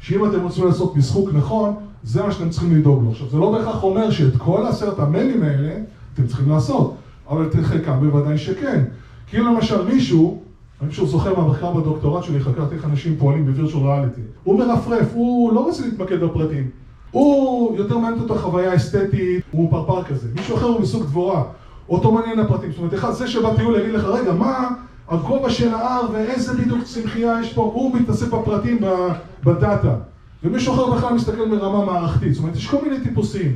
שאם 0.00 0.24
אתם 0.24 0.42
רוצים 0.42 0.66
לעשות 0.66 0.96
משחוק 0.96 1.30
נכון, 1.32 1.74
זה 2.02 2.22
מה 2.22 2.32
שאתם 2.32 2.50
צריכים 2.50 2.76
לדאוג 2.76 3.04
לו. 3.04 3.10
עכשיו, 3.10 3.28
זה 3.28 3.38
לא 3.38 3.52
בהכרח 3.52 3.82
אומר 3.82 4.10
שאת 4.10 4.36
כל 4.36 4.66
עשרת 4.66 4.98
הממים 4.98 5.42
האלה 5.42 5.74
אתם 6.14 6.26
צריכים 6.26 6.48
לעשות, 6.48 6.96
אבל 7.30 7.46
את 7.46 7.54
חלקם 7.54 8.00
בוודאי 8.00 8.38
שכן. 8.38 8.84
כי 9.26 9.38
אם 9.38 9.46
למשל 9.46 9.84
מישהו, 9.84 10.42
אני 10.82 10.90
פשוט 10.90 11.08
זוכר 11.08 11.40
מהמחקר 11.40 11.72
בדוקטורט 11.72 12.24
שלי, 12.24 12.40
חקרתי 12.40 12.74
איך 12.74 12.84
אנשים 12.84 13.16
פועלים 13.18 13.46
בווירטואל 13.46 13.86
ריאליטי. 13.86 14.20
הוא 14.44 14.58
מרפרף, 14.58 15.08
הוא 15.14 15.52
לא 15.52 15.60
רוצה 15.60 15.86
להתמקד 15.86 16.20
בפרטים. 16.20 16.70
הוא 17.10 17.76
יותר 17.76 17.98
מעניין 17.98 18.22
אותו 18.22 18.34
חוויה 18.34 18.74
אסתטית, 18.74 19.44
הוא 19.50 19.70
פרפר 19.70 20.02
כזה. 20.02 20.28
מישהו 20.34 20.56
אחר 20.56 20.66
הוא 20.66 20.80
מסוג 20.80 21.02
דבורה. 21.02 21.42
אותו 21.88 22.12
מעניין 22.12 22.38
הפרטים. 22.38 22.70
זאת 22.70 22.78
אומרת, 22.78 22.94
אחד, 22.94 23.12
זה 23.12 23.28
שבטיול 23.28 23.80
יגיד 23.80 23.94
לך, 23.94 24.04
רגע, 24.04 24.32
מה 24.32 24.68
הגובה 25.08 25.50
של 25.50 25.74
ההר 25.74 26.06
ואיזה 26.12 26.54
בדיוק 26.54 26.82
צמחייה 26.84 27.40
יש 27.40 27.52
פה, 27.52 27.62
הוא 27.74 27.94
מתעסק 27.94 28.26
בפרטים 28.26 28.78
בדאטה. 29.44 29.94
ומישהו 30.44 30.74
אחר 30.74 30.90
בכלל 30.90 31.14
מסתכל 31.14 31.48
מרמה 31.48 31.84
מערכתית. 31.84 32.34
זאת 32.34 32.42
אומרת, 32.42 32.56
יש 32.56 32.66
כל 32.68 32.76
מיני 32.82 33.00
טיפוסים. 33.00 33.52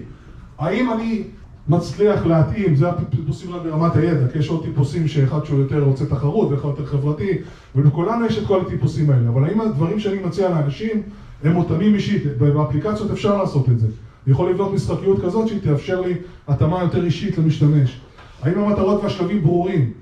האם 0.59 0.93
אני 0.93 1.25
מצליח 1.69 2.27
להתאים, 2.27 2.75
זה 2.75 2.89
הטיפוסים 2.89 3.55
רק 3.55 3.63
ברמת 3.63 3.97
הידע, 3.97 4.29
כי 4.33 4.39
יש 4.39 4.49
עוד 4.49 4.65
טיפוסים 4.65 5.09
שאחד 5.09 5.45
שהוא 5.45 5.59
יותר 5.59 5.83
רוצה 5.83 6.07
תחרות 6.07 6.51
ואחד 6.51 6.69
יותר 6.69 6.87
חברתי, 6.87 7.39
ולכולנו 7.75 8.27
יש 8.27 8.39
את 8.39 8.47
כל 8.47 8.61
הטיפוסים 8.61 9.11
האלה. 9.11 9.29
אבל 9.29 9.45
האם 9.45 9.61
הדברים 9.61 10.01
שאני 10.01 10.19
מציע 10.19 10.49
לאנשים 10.49 11.03
הם 11.45 11.53
מותאמים 11.53 11.95
אישית, 11.95 12.23
באפליקציות 12.39 13.11
אפשר 13.11 13.37
לעשות 13.37 13.69
את 13.69 13.79
זה. 13.79 13.87
אני 13.87 14.33
יכול 14.33 14.51
לבנות 14.51 14.73
משחקיות 14.73 15.23
כזאת 15.23 15.49
שהיא 15.49 15.61
תאפשר 15.61 16.01
לי 16.01 16.15
התאמה 16.49 16.83
יותר 16.83 17.05
אישית 17.05 17.39
למשתמש. 17.39 18.01
האם 18.43 18.59
המטרות 18.59 19.03
והשלבים 19.03 19.43
ברורים? 19.43 19.93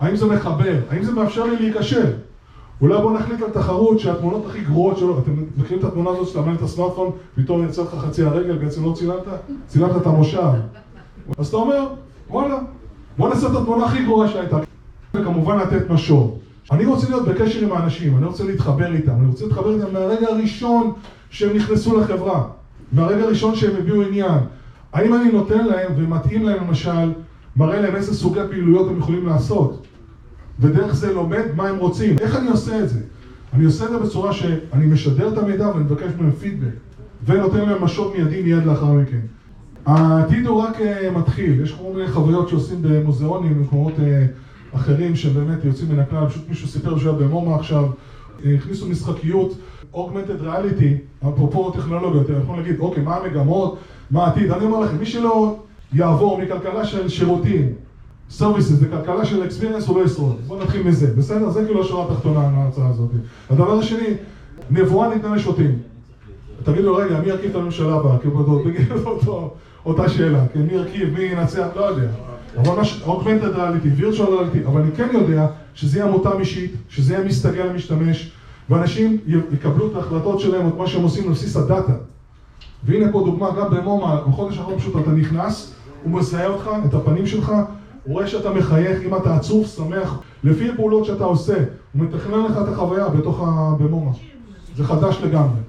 האם 0.00 0.16
זה 0.16 0.26
מחבר? 0.26 0.80
האם 0.90 1.02
זה 1.02 1.12
מאפשר 1.12 1.44
לי 1.44 1.56
להיקשר? 1.56 2.04
אולי 2.80 3.02
בוא 3.02 3.12
נחליט 3.12 3.42
על 3.42 3.50
תחרות 3.50 4.00
שהתמונות 4.00 4.46
הכי 4.46 4.60
גרועות 4.60 4.98
שלו, 4.98 5.18
אתם 5.18 5.32
מכירים 5.56 5.78
את 5.78 5.84
התמונה 5.84 6.10
הזאת 6.10 6.28
שאתה 6.28 6.40
מאמן 6.40 6.54
את 6.54 6.62
הסמארטפון, 6.62 7.10
פתאום 7.34 7.64
יצא 7.64 7.82
לך 7.82 7.94
חצי 7.94 8.22
הרגל, 8.22 8.56
בעצם 8.58 8.84
לא 8.84 8.92
צילמת? 8.92 9.22
צילמת 9.66 9.96
את 9.96 10.06
המושב. 10.06 10.50
אז 11.38 11.46
אתה 11.46 11.56
אומר, 11.56 11.86
וואלה, 12.30 12.58
בוא 13.18 13.28
נעשה 13.28 13.46
את 13.46 13.56
התמונה 13.56 13.84
הכי 13.84 14.04
גרועה 14.04 14.28
שהייתה. 14.28 14.58
וכמובן 15.14 15.58
לתת 15.58 15.90
משוב. 15.90 16.38
אני 16.70 16.86
רוצה 16.86 17.08
להיות 17.08 17.28
בקשר 17.28 17.64
עם 17.64 17.72
האנשים, 17.72 18.16
אני 18.16 18.26
רוצה 18.26 18.44
להתחבר 18.44 18.92
איתם, 18.92 19.12
אני 19.12 19.26
רוצה 19.26 19.44
להתחבר 19.44 19.74
איתם 19.74 19.92
מהרגע 19.92 20.26
הראשון 20.28 20.92
שהם 21.30 21.56
נכנסו 21.56 22.00
לחברה, 22.00 22.44
מהרגע 22.92 23.24
הראשון 23.24 23.54
שהם 23.54 23.76
הביאו 23.76 24.02
עניין. 24.02 24.38
האם 24.92 25.14
אני 25.14 25.32
נותן 25.32 25.66
להם 25.66 25.92
ומתאים 25.96 26.46
להם 26.46 26.66
למשל, 26.66 27.12
מראה 27.56 27.80
להם 27.80 27.96
איזה 27.96 28.14
סוגי 28.14 28.40
פעילויות 28.50 28.88
הם 28.88 28.98
יכולים 28.98 29.26
לעשות, 29.26 29.85
ודרך 30.60 30.94
זה 30.94 31.12
לומד 31.12 31.44
מה 31.54 31.68
הם 31.68 31.76
רוצים. 31.76 32.18
איך 32.18 32.36
אני 32.36 32.48
עושה 32.48 32.80
את 32.82 32.88
זה? 32.88 33.00
אני 33.52 33.64
עושה 33.64 33.84
את 33.84 33.90
זה 33.90 33.98
בצורה 33.98 34.32
שאני 34.32 34.86
משדר 34.86 35.32
את 35.32 35.38
המידע 35.38 35.68
ואני 35.68 35.84
מבקש 35.84 36.10
מהם 36.18 36.32
פידבק, 36.32 36.74
ונותן 37.26 37.68
להם 37.68 37.84
משוב 37.84 38.12
מיידי 38.16 38.42
מיד 38.42 38.64
לאחר 38.64 38.92
מכן. 38.92 39.20
העתיד 39.86 40.46
הוא 40.46 40.62
רק 40.62 40.76
uh, 40.76 41.18
מתחיל, 41.18 41.60
יש 41.62 41.72
כל 41.72 41.92
מיני 41.94 42.08
חוויות 42.08 42.48
שעושים 42.48 42.78
במוזיאונים, 42.82 43.54
במקומות 43.54 43.92
uh, 43.96 44.76
אחרים 44.76 45.16
שבאמת 45.16 45.64
יוצאים 45.64 45.92
מן 45.92 45.98
הכלל, 45.98 46.28
פשוט 46.28 46.48
מישהו 46.48 46.68
סיפר 46.68 46.98
שהוא 46.98 47.10
היה 47.10 47.28
במומה 47.28 47.56
עכשיו, 47.56 47.84
uh, 47.86 48.42
הכניסו 48.58 48.88
משחקיות, 48.88 49.58
augmented 49.94 50.44
reality, 50.44 51.24
אפרופו 51.28 51.70
טכנולוגיות, 51.70 52.30
אתם 52.30 52.40
יכולים 52.42 52.62
להגיד, 52.62 52.80
אוקיי, 52.80 53.02
מה 53.02 53.16
המגמות, 53.16 53.78
מה 54.10 54.24
העתיד, 54.24 54.50
אני 54.50 54.64
אומר 54.64 54.80
לכם, 54.80 54.98
מי 54.98 55.06
שלא 55.06 55.56
יעבור 55.92 56.38
מכלכלה 56.38 56.84
של 56.84 57.08
שירותים, 57.08 57.72
services, 58.30 58.82
לכלכלה 58.82 59.24
של 59.24 59.44
experience 59.44 59.86
הוא 59.86 60.00
לא 60.00 60.04
ישרוד, 60.04 60.36
בואו 60.46 60.62
נתחיל 60.62 60.82
מזה, 60.82 61.14
בסדר? 61.16 61.50
זה 61.50 61.64
כאילו 61.64 61.80
השורה 61.80 62.12
התחתונה 62.12 62.48
מההרצאה 62.48 62.88
הזאת. 62.88 63.10
הדבר 63.50 63.78
השני, 63.78 64.14
נבואה 64.70 65.14
ניתנה 65.14 65.36
לשוטים. 65.36 65.78
תגידו, 66.62 66.96
רגע, 66.96 67.20
מי 67.20 67.28
ירכיב 67.28 67.50
את 67.50 67.56
הממשלה 67.56 67.94
הבאה? 67.94 68.18
כאילו, 68.18 68.62
בגלל 68.64 68.98
אותו, 69.06 69.54
אותה 69.86 70.08
שאלה, 70.08 70.44
כן, 70.52 70.62
מי 70.62 70.72
ירכיב, 70.72 71.18
מי 71.18 71.24
ינצח, 71.24 71.66
לא 71.76 71.84
יודע. 71.84 72.08
אבל 72.56 72.76
מה 72.76 72.84
ש... 72.84 73.02
augmented 73.02 73.56
reality, 73.56 74.00
virtual 74.00 74.28
reality, 74.28 74.68
אבל 74.68 74.80
אני 74.80 74.90
כן 74.96 75.08
יודע 75.12 75.46
שזה 75.74 75.98
יהיה 75.98 76.10
מותאם 76.10 76.40
אישית, 76.40 76.72
שזה 76.88 77.14
יהיה 77.14 77.24
מסתגל 77.24 77.64
למשתמש, 77.64 78.32
ואנשים 78.70 79.18
יקבלו 79.52 79.90
את 79.90 79.96
ההחלטות 79.96 80.40
שלהם, 80.40 80.68
את 80.68 80.76
מה 80.76 80.86
שהם 80.86 81.02
עושים 81.02 81.24
על 81.24 81.30
בסיס 81.30 81.56
הדאטה. 81.56 81.92
והנה 82.84 83.12
פה 83.12 83.22
דוגמה, 83.24 83.50
גם 83.58 83.70
במומה, 83.70 84.20
בחודש 84.28 84.58
האחרון 84.58 84.78
פשוט 84.78 84.96
אתה 85.02 85.10
נכנס, 85.10 85.72
הוא 86.02 86.12
מזהה 86.12 86.46
אותך, 86.46 86.70
את 86.84 86.94
הפנים 86.94 87.26
שלך, 87.26 87.52
הוא 88.06 88.12
רואה 88.14 88.26
שאתה 88.26 88.50
מחייך, 88.50 89.02
אם 89.02 89.14
אתה 89.14 89.36
עצוב, 89.36 89.66
שמח, 89.66 90.20
לפי 90.44 90.70
הפעולות 90.70 91.04
שאתה 91.04 91.24
עושה, 91.24 91.54
הוא 91.92 92.02
מתכנן 92.02 92.44
לך 92.44 92.58
את 92.62 92.68
החוויה 92.68 93.08
בתוך 93.08 93.40
ה... 93.40 93.74
במומה. 93.78 94.10
זה 94.76 94.84
חדש 94.84 95.18
לגמרי. 95.22 95.60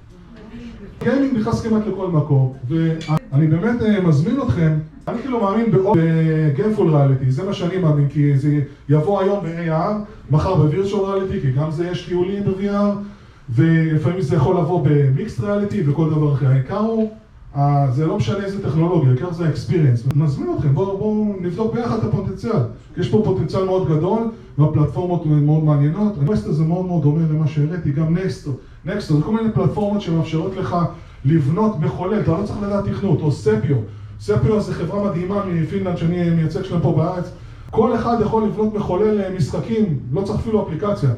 גיימינג 1.04 1.38
נכנס 1.38 1.62
כמעט 1.62 1.84
לכל 1.88 2.08
מקום, 2.08 2.54
ואני 2.68 3.48
באמת 3.48 3.82
אה, 3.82 4.02
מזמין 4.02 4.42
אתכם, 4.42 4.74
אני 5.08 5.22
כאילו 5.22 5.42
מאמין 5.42 5.66
בגיימפול 5.72 6.96
ריאליטי, 6.96 7.32
זה 7.32 7.44
מה 7.44 7.54
שאני 7.54 7.78
מאמין, 7.78 8.10
כי 8.10 8.38
זה 8.38 8.60
יבוא 8.90 9.22
היום 9.22 9.44
ב-AR, 9.44 9.94
מחר 10.32 10.56
ב-Virtual 10.56 10.96
ריאליטי, 10.96 11.42
כי 11.42 11.52
גם 11.52 11.72
זה 11.72 11.88
יש 11.88 12.06
טיולים 12.06 12.44
ב-VR, 12.44 12.98
ולפעמים 13.50 14.22
זה 14.22 14.36
יכול 14.36 14.58
לבוא 14.58 14.88
במיקסט 14.88 15.40
ריאליטי 15.40 15.90
וכל 15.90 16.10
דבר 16.10 16.34
אחר. 16.34 16.48
העיקר 16.48 16.78
הוא, 16.78 17.12
זה 17.92 18.06
לא 18.06 18.18
משנה 18.18 18.46
איזה 18.46 18.64
טכנולוגיה, 18.64 19.10
העיקר 19.10 19.34
זה 19.34 19.46
ה-experience. 19.46 20.16
נזמין 20.16 20.50
אתכם, 20.58 20.74
בואו 20.74 20.98
בוא 20.98 21.36
נבדוק 21.42 21.74
ביחד 21.74 21.98
את 21.98 22.04
הפוטנציאל. 22.04 22.60
יש 22.98 23.10
פה 23.10 23.22
פוטנציאל 23.26 23.66
מאוד 23.66 23.90
גדול, 23.90 24.20
והפלטפורמות 24.58 25.26
מאוד 25.26 25.64
מעניינות. 25.64 26.14
הווסט 26.22 26.48
הזה 26.48 26.64
מאוד 26.64 26.86
מאוד 26.86 27.04
דומה 27.04 27.22
למה 27.34 27.48
שהראיתי, 27.48 27.92
גם 27.92 28.18
נקסטו. 28.18 28.52
נקסטו, 28.86 29.18
זה 29.18 29.24
כל 29.24 29.32
מיני 29.32 29.52
פלטפורמות 29.52 30.02
שמאפשרות 30.02 30.56
לך 30.56 30.78
לבנות 31.26 31.80
מחולל, 31.80 32.20
אתה 32.20 32.32
לא 32.32 32.44
צריך 32.44 32.62
לדעת 32.62 32.86
תכנות, 32.86 33.22
או 33.22 33.32
ספיו. 33.32 33.78
ספיו 34.20 34.62
זה 34.62 34.74
חברה 34.74 35.10
מדהימה 35.10 35.46
מפינלנד 35.46 35.98
שאני 35.98 36.30
מייצג 36.30 36.64
שלהם 36.64 36.82
פה 36.82 36.94
בארץ. 36.94 37.32
כל 37.72 37.96
אחד 37.96 38.18
יכול 38.22 38.44
לבנות 38.44 38.74
מחולל 38.74 39.36
משחקים, 39.38 40.00
לא 40.14 40.22
צריך 40.22 40.40
אפילו 40.40 40.64
אפליקציה. 40.64 41.10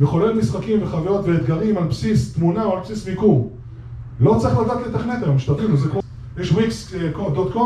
מחולל 0.00 0.32
משחקים 0.32 0.82
וחוויות 0.82 1.24
ואתגרים 1.24 1.78
על 1.78 1.84
בסיס 1.84 2.34
תמונה 2.34 2.64
או 2.64 2.72
על 2.72 2.82
בסיס 2.82 3.08
מיקום. 3.08 3.57
לא 4.20 4.36
צריך 4.40 4.58
לדעת 4.58 4.86
לתכנת 4.86 5.22
היום, 5.22 5.38
שתבינו, 5.38 5.76
זה 5.76 5.88
כמו... 5.88 6.00
יש 6.38 6.52
wix.com, 6.52 7.58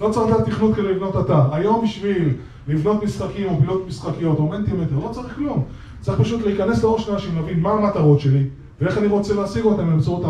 לא 0.00 0.10
צריך 0.10 0.30
לדעת 0.30 0.46
תכנות 0.46 0.74
כדי 0.74 0.94
לבנות 0.94 1.16
אתר. 1.16 1.54
היום 1.54 1.84
בשביל 1.84 2.34
לבנות 2.68 3.04
משחקים 3.04 3.48
או 3.48 3.56
פעילות 3.58 3.86
משחקיות 3.88 4.38
או 4.38 4.48
מנטימטר, 4.48 4.94
לא 5.04 5.08
צריך 5.12 5.34
כלום. 5.36 5.64
צריך 6.00 6.20
פשוט 6.20 6.42
להיכנס 6.42 6.82
לראש 6.82 7.04
של 7.04 7.12
אנשים, 7.12 7.36
להבין 7.36 7.60
מה 7.60 7.70
המטרות 7.70 8.20
שלי 8.20 8.44
ואיך 8.80 8.98
אני 8.98 9.06
רוצה 9.06 9.34
להשיג 9.34 9.64
אותם 9.64 9.86
באמצעות 9.86 10.22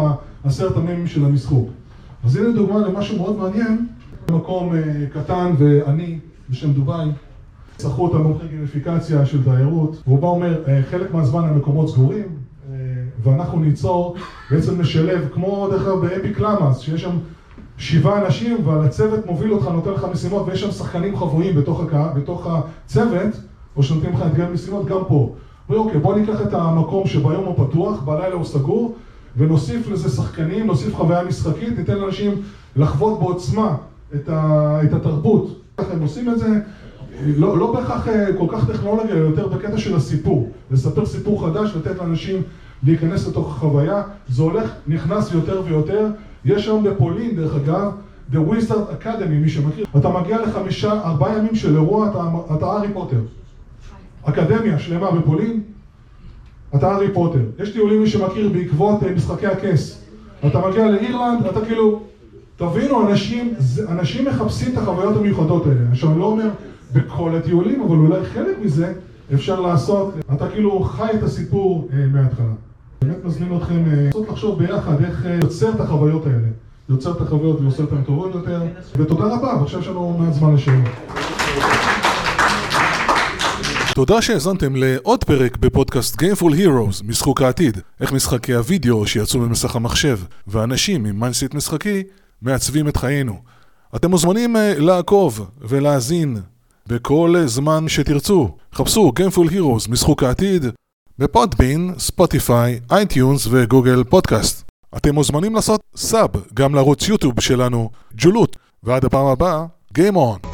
העשרת 0.44 0.76
המ"מים 0.76 1.06
של 1.06 1.24
המשחוק. 1.24 1.68
אז 2.24 2.36
הנה 2.36 2.52
דוגמה 2.52 2.78
למשהו 2.78 3.18
מאוד 3.18 3.38
מעניין, 3.38 3.86
במקום 4.28 4.72
קטן 5.12 5.52
ועני 5.58 6.18
בשם 6.50 6.72
דובאי. 6.72 7.08
צרכו 7.76 8.04
אותם 8.04 8.22
מומחי 8.22 8.48
גימיפיקציה 8.48 9.26
של 9.26 9.44
תיירות, 9.44 10.02
והוא 10.06 10.18
בא 10.18 10.28
אומר, 10.28 10.62
חלק 10.90 11.14
מהזמן 11.14 11.44
המקומות 11.44 11.88
סגורים, 11.88 12.26
ואנחנו 13.22 13.60
ניצור, 13.60 14.16
בעצם 14.50 14.80
נשלב, 14.80 15.28
כמו 15.34 15.68
דרך 15.70 15.86
אגב 15.86 16.00
באפיק 16.00 16.40
למאס, 16.40 16.78
שיש 16.78 17.02
שם 17.02 17.16
שבעה 17.78 18.26
אנשים, 18.26 18.68
ועל 18.68 18.84
הצוות 18.84 19.26
מוביל 19.26 19.52
אותך, 19.52 19.66
נותן 19.66 19.90
לך 19.90 20.06
משימות, 20.12 20.48
ויש 20.48 20.60
שם 20.60 20.70
שחקנים 20.70 21.16
חבויים 21.16 21.56
בתוך, 21.56 21.80
הקה, 21.80 22.12
בתוך 22.16 22.46
הצוות, 22.50 23.40
או 23.76 23.82
שנותנים 23.82 24.12
לך 24.12 24.22
אתגר 24.26 24.52
משימות, 24.52 24.86
גם 24.86 25.00
פה. 25.08 25.34
אומרים, 25.68 25.86
אוקיי, 25.86 26.00
בוא 26.00 26.16
ניקח 26.16 26.42
את 26.42 26.54
המקום 26.54 27.06
שביום 27.06 27.44
הוא 27.44 27.66
פתוח, 27.66 28.02
בלילה 28.02 28.34
הוא 28.34 28.44
סגור, 28.44 28.94
ונוסיף 29.36 29.88
לזה 29.88 30.08
שחקנים, 30.08 30.66
נוסיף 30.66 30.94
חוויה 30.94 31.24
משחקית, 31.24 31.78
ניתן 31.78 31.98
לאנשים 31.98 32.32
לחוות 32.76 33.20
בעוצמה 33.20 33.76
את, 34.14 34.28
ה, 34.28 34.78
את 34.84 34.92
התרבות. 34.92 35.60
ככה 35.76 35.92
הם 35.92 36.02
עושים 36.02 36.30
את 36.30 36.38
זה. 36.38 36.48
לא, 37.26 37.58
לא 37.58 37.72
בהכרח 37.72 38.06
כל 38.38 38.46
כך 38.48 38.70
טכנולוגיה, 38.70 39.14
אלא 39.14 39.24
יותר 39.24 39.48
בקטע 39.48 39.78
של 39.78 39.96
הסיפור. 39.96 40.48
לספר 40.70 41.06
סיפור 41.06 41.46
חדש, 41.46 41.76
לתת 41.76 41.98
לאנשים 41.98 42.42
להיכנס 42.82 43.28
לתוך 43.28 43.56
החוויה. 43.56 44.02
זה 44.28 44.42
הולך, 44.42 44.72
נכנס 44.86 45.32
יותר 45.32 45.62
ויותר. 45.66 46.06
יש 46.44 46.66
היום 46.66 46.84
בפולין, 46.84 47.36
דרך 47.36 47.54
אגב, 47.54 47.92
The 48.32 48.36
Wizard 48.36 49.04
Academy, 49.04 49.34
מי 49.42 49.48
שמכיר. 49.48 49.86
אתה 49.96 50.08
מגיע 50.08 50.42
לחמישה, 50.42 50.92
ארבעה 50.92 51.38
ימים 51.38 51.54
של 51.54 51.74
אירוע, 51.76 52.10
אתה, 52.10 52.24
אתה 52.56 52.66
הארי 52.66 52.88
פוטר. 52.92 53.20
אקדמיה 54.24 54.78
שלמה 54.78 55.10
בפולין, 55.10 55.60
אתה 56.74 56.92
הארי 56.92 57.12
פוטר. 57.14 57.42
יש 57.58 57.72
טיולים, 57.72 58.00
מי 58.00 58.06
שמכיר, 58.06 58.48
בעקבות 58.48 59.02
משחקי 59.16 59.46
הכס. 59.46 60.02
אתה 60.46 60.68
מגיע 60.68 60.90
לאירלנד, 60.90 61.46
אתה 61.46 61.64
כאילו... 61.64 62.00
תבינו, 62.60 63.10
אנשים, 63.10 63.54
אנשים 63.88 64.24
מחפשים 64.24 64.72
את 64.72 64.78
החוויות 64.78 65.16
המיוחדות 65.16 65.66
האלה. 65.66 65.80
עכשיו, 65.90 66.10
אני 66.10 66.18
לא 66.18 66.24
אומר 66.24 66.48
בכל 66.92 67.36
הטיולים, 67.36 67.82
אבל 67.82 67.96
אולי 67.96 68.24
חלק 68.24 68.58
מזה 68.62 68.92
אפשר 69.34 69.60
לעשות. 69.60 70.14
אתה 70.34 70.48
כאילו 70.48 70.80
חי 70.80 71.10
את 71.14 71.22
הסיפור 71.22 71.88
אה, 71.92 72.06
מההתחלה. 72.06 72.52
באמת 73.04 73.24
מזמין 73.24 73.56
אתכם 73.56 73.84
אה, 73.86 73.94
לנסות 73.94 74.28
לחשוב 74.28 74.58
ביחד 74.58 75.04
איך 75.04 75.26
אה, 75.26 75.38
יוצר 75.42 75.70
את 75.70 75.80
החוויות 75.80 76.26
האלה. 76.26 76.48
יוצר 76.88 77.12
את 77.12 77.20
החוויות 77.20 77.60
ועושה 77.60 77.82
אותן 77.82 78.02
טובות 78.02 78.34
יותר. 78.34 78.62
ותודה 78.96 79.24
רבה, 79.24 79.56
ועכשיו 79.60 79.80
יש 79.80 79.86
לנו 79.86 80.18
מעט 80.18 80.34
זמן 80.34 80.54
לשאלות. 80.54 80.88
תודה 83.94 84.22
שהאזנתם 84.22 84.76
לעוד 84.76 85.24
פרק 85.24 85.56
בפודקאסט 85.56 86.22
Gameful 86.22 86.52
Heroes, 86.52 87.04
משחוק 87.04 87.42
העתיד. 87.42 87.78
איך 88.00 88.12
משחקי 88.12 88.54
הוידאו 88.54 89.06
שיצאו 89.06 89.40
ממסך 89.40 89.76
המחשב, 89.76 90.18
ואנשים 90.46 91.04
עם 91.04 91.20
mindset 91.20 91.54
משחקי 91.54 92.02
מעצבים 92.42 92.88
את 92.88 92.96
חיינו. 92.96 93.36
אתם 93.96 94.10
מוזמנים 94.10 94.56
לעקוב 94.78 95.50
ולהאזין 95.60 96.36
בכל 96.86 97.34
זמן 97.46 97.88
שתרצו. 97.88 98.56
חפשו 98.74 99.12
Gameful 99.18 99.50
Heroes, 99.50 99.90
משחוק 99.90 100.22
העתיד, 100.22 100.64
ב 101.20 101.28
Podbean, 101.28 101.94
Spotify, 101.98 102.80
iTunes 102.90 103.46
ו 103.50 103.58
Google 103.58 104.04
Podcast. 104.04 104.70
אתם 104.96 105.14
מוזמנים 105.14 105.54
לעשות 105.54 105.80
סאב 105.96 106.30
גם 106.54 106.74
לערוץ 106.74 107.08
יוטיוב 107.08 107.40
שלנו, 107.40 107.90
ג'ולות. 108.14 108.56
ועד 108.82 109.04
הפעם 109.04 109.26
הבאה, 109.26 109.64
Game 109.98 110.14
On! 110.14 110.49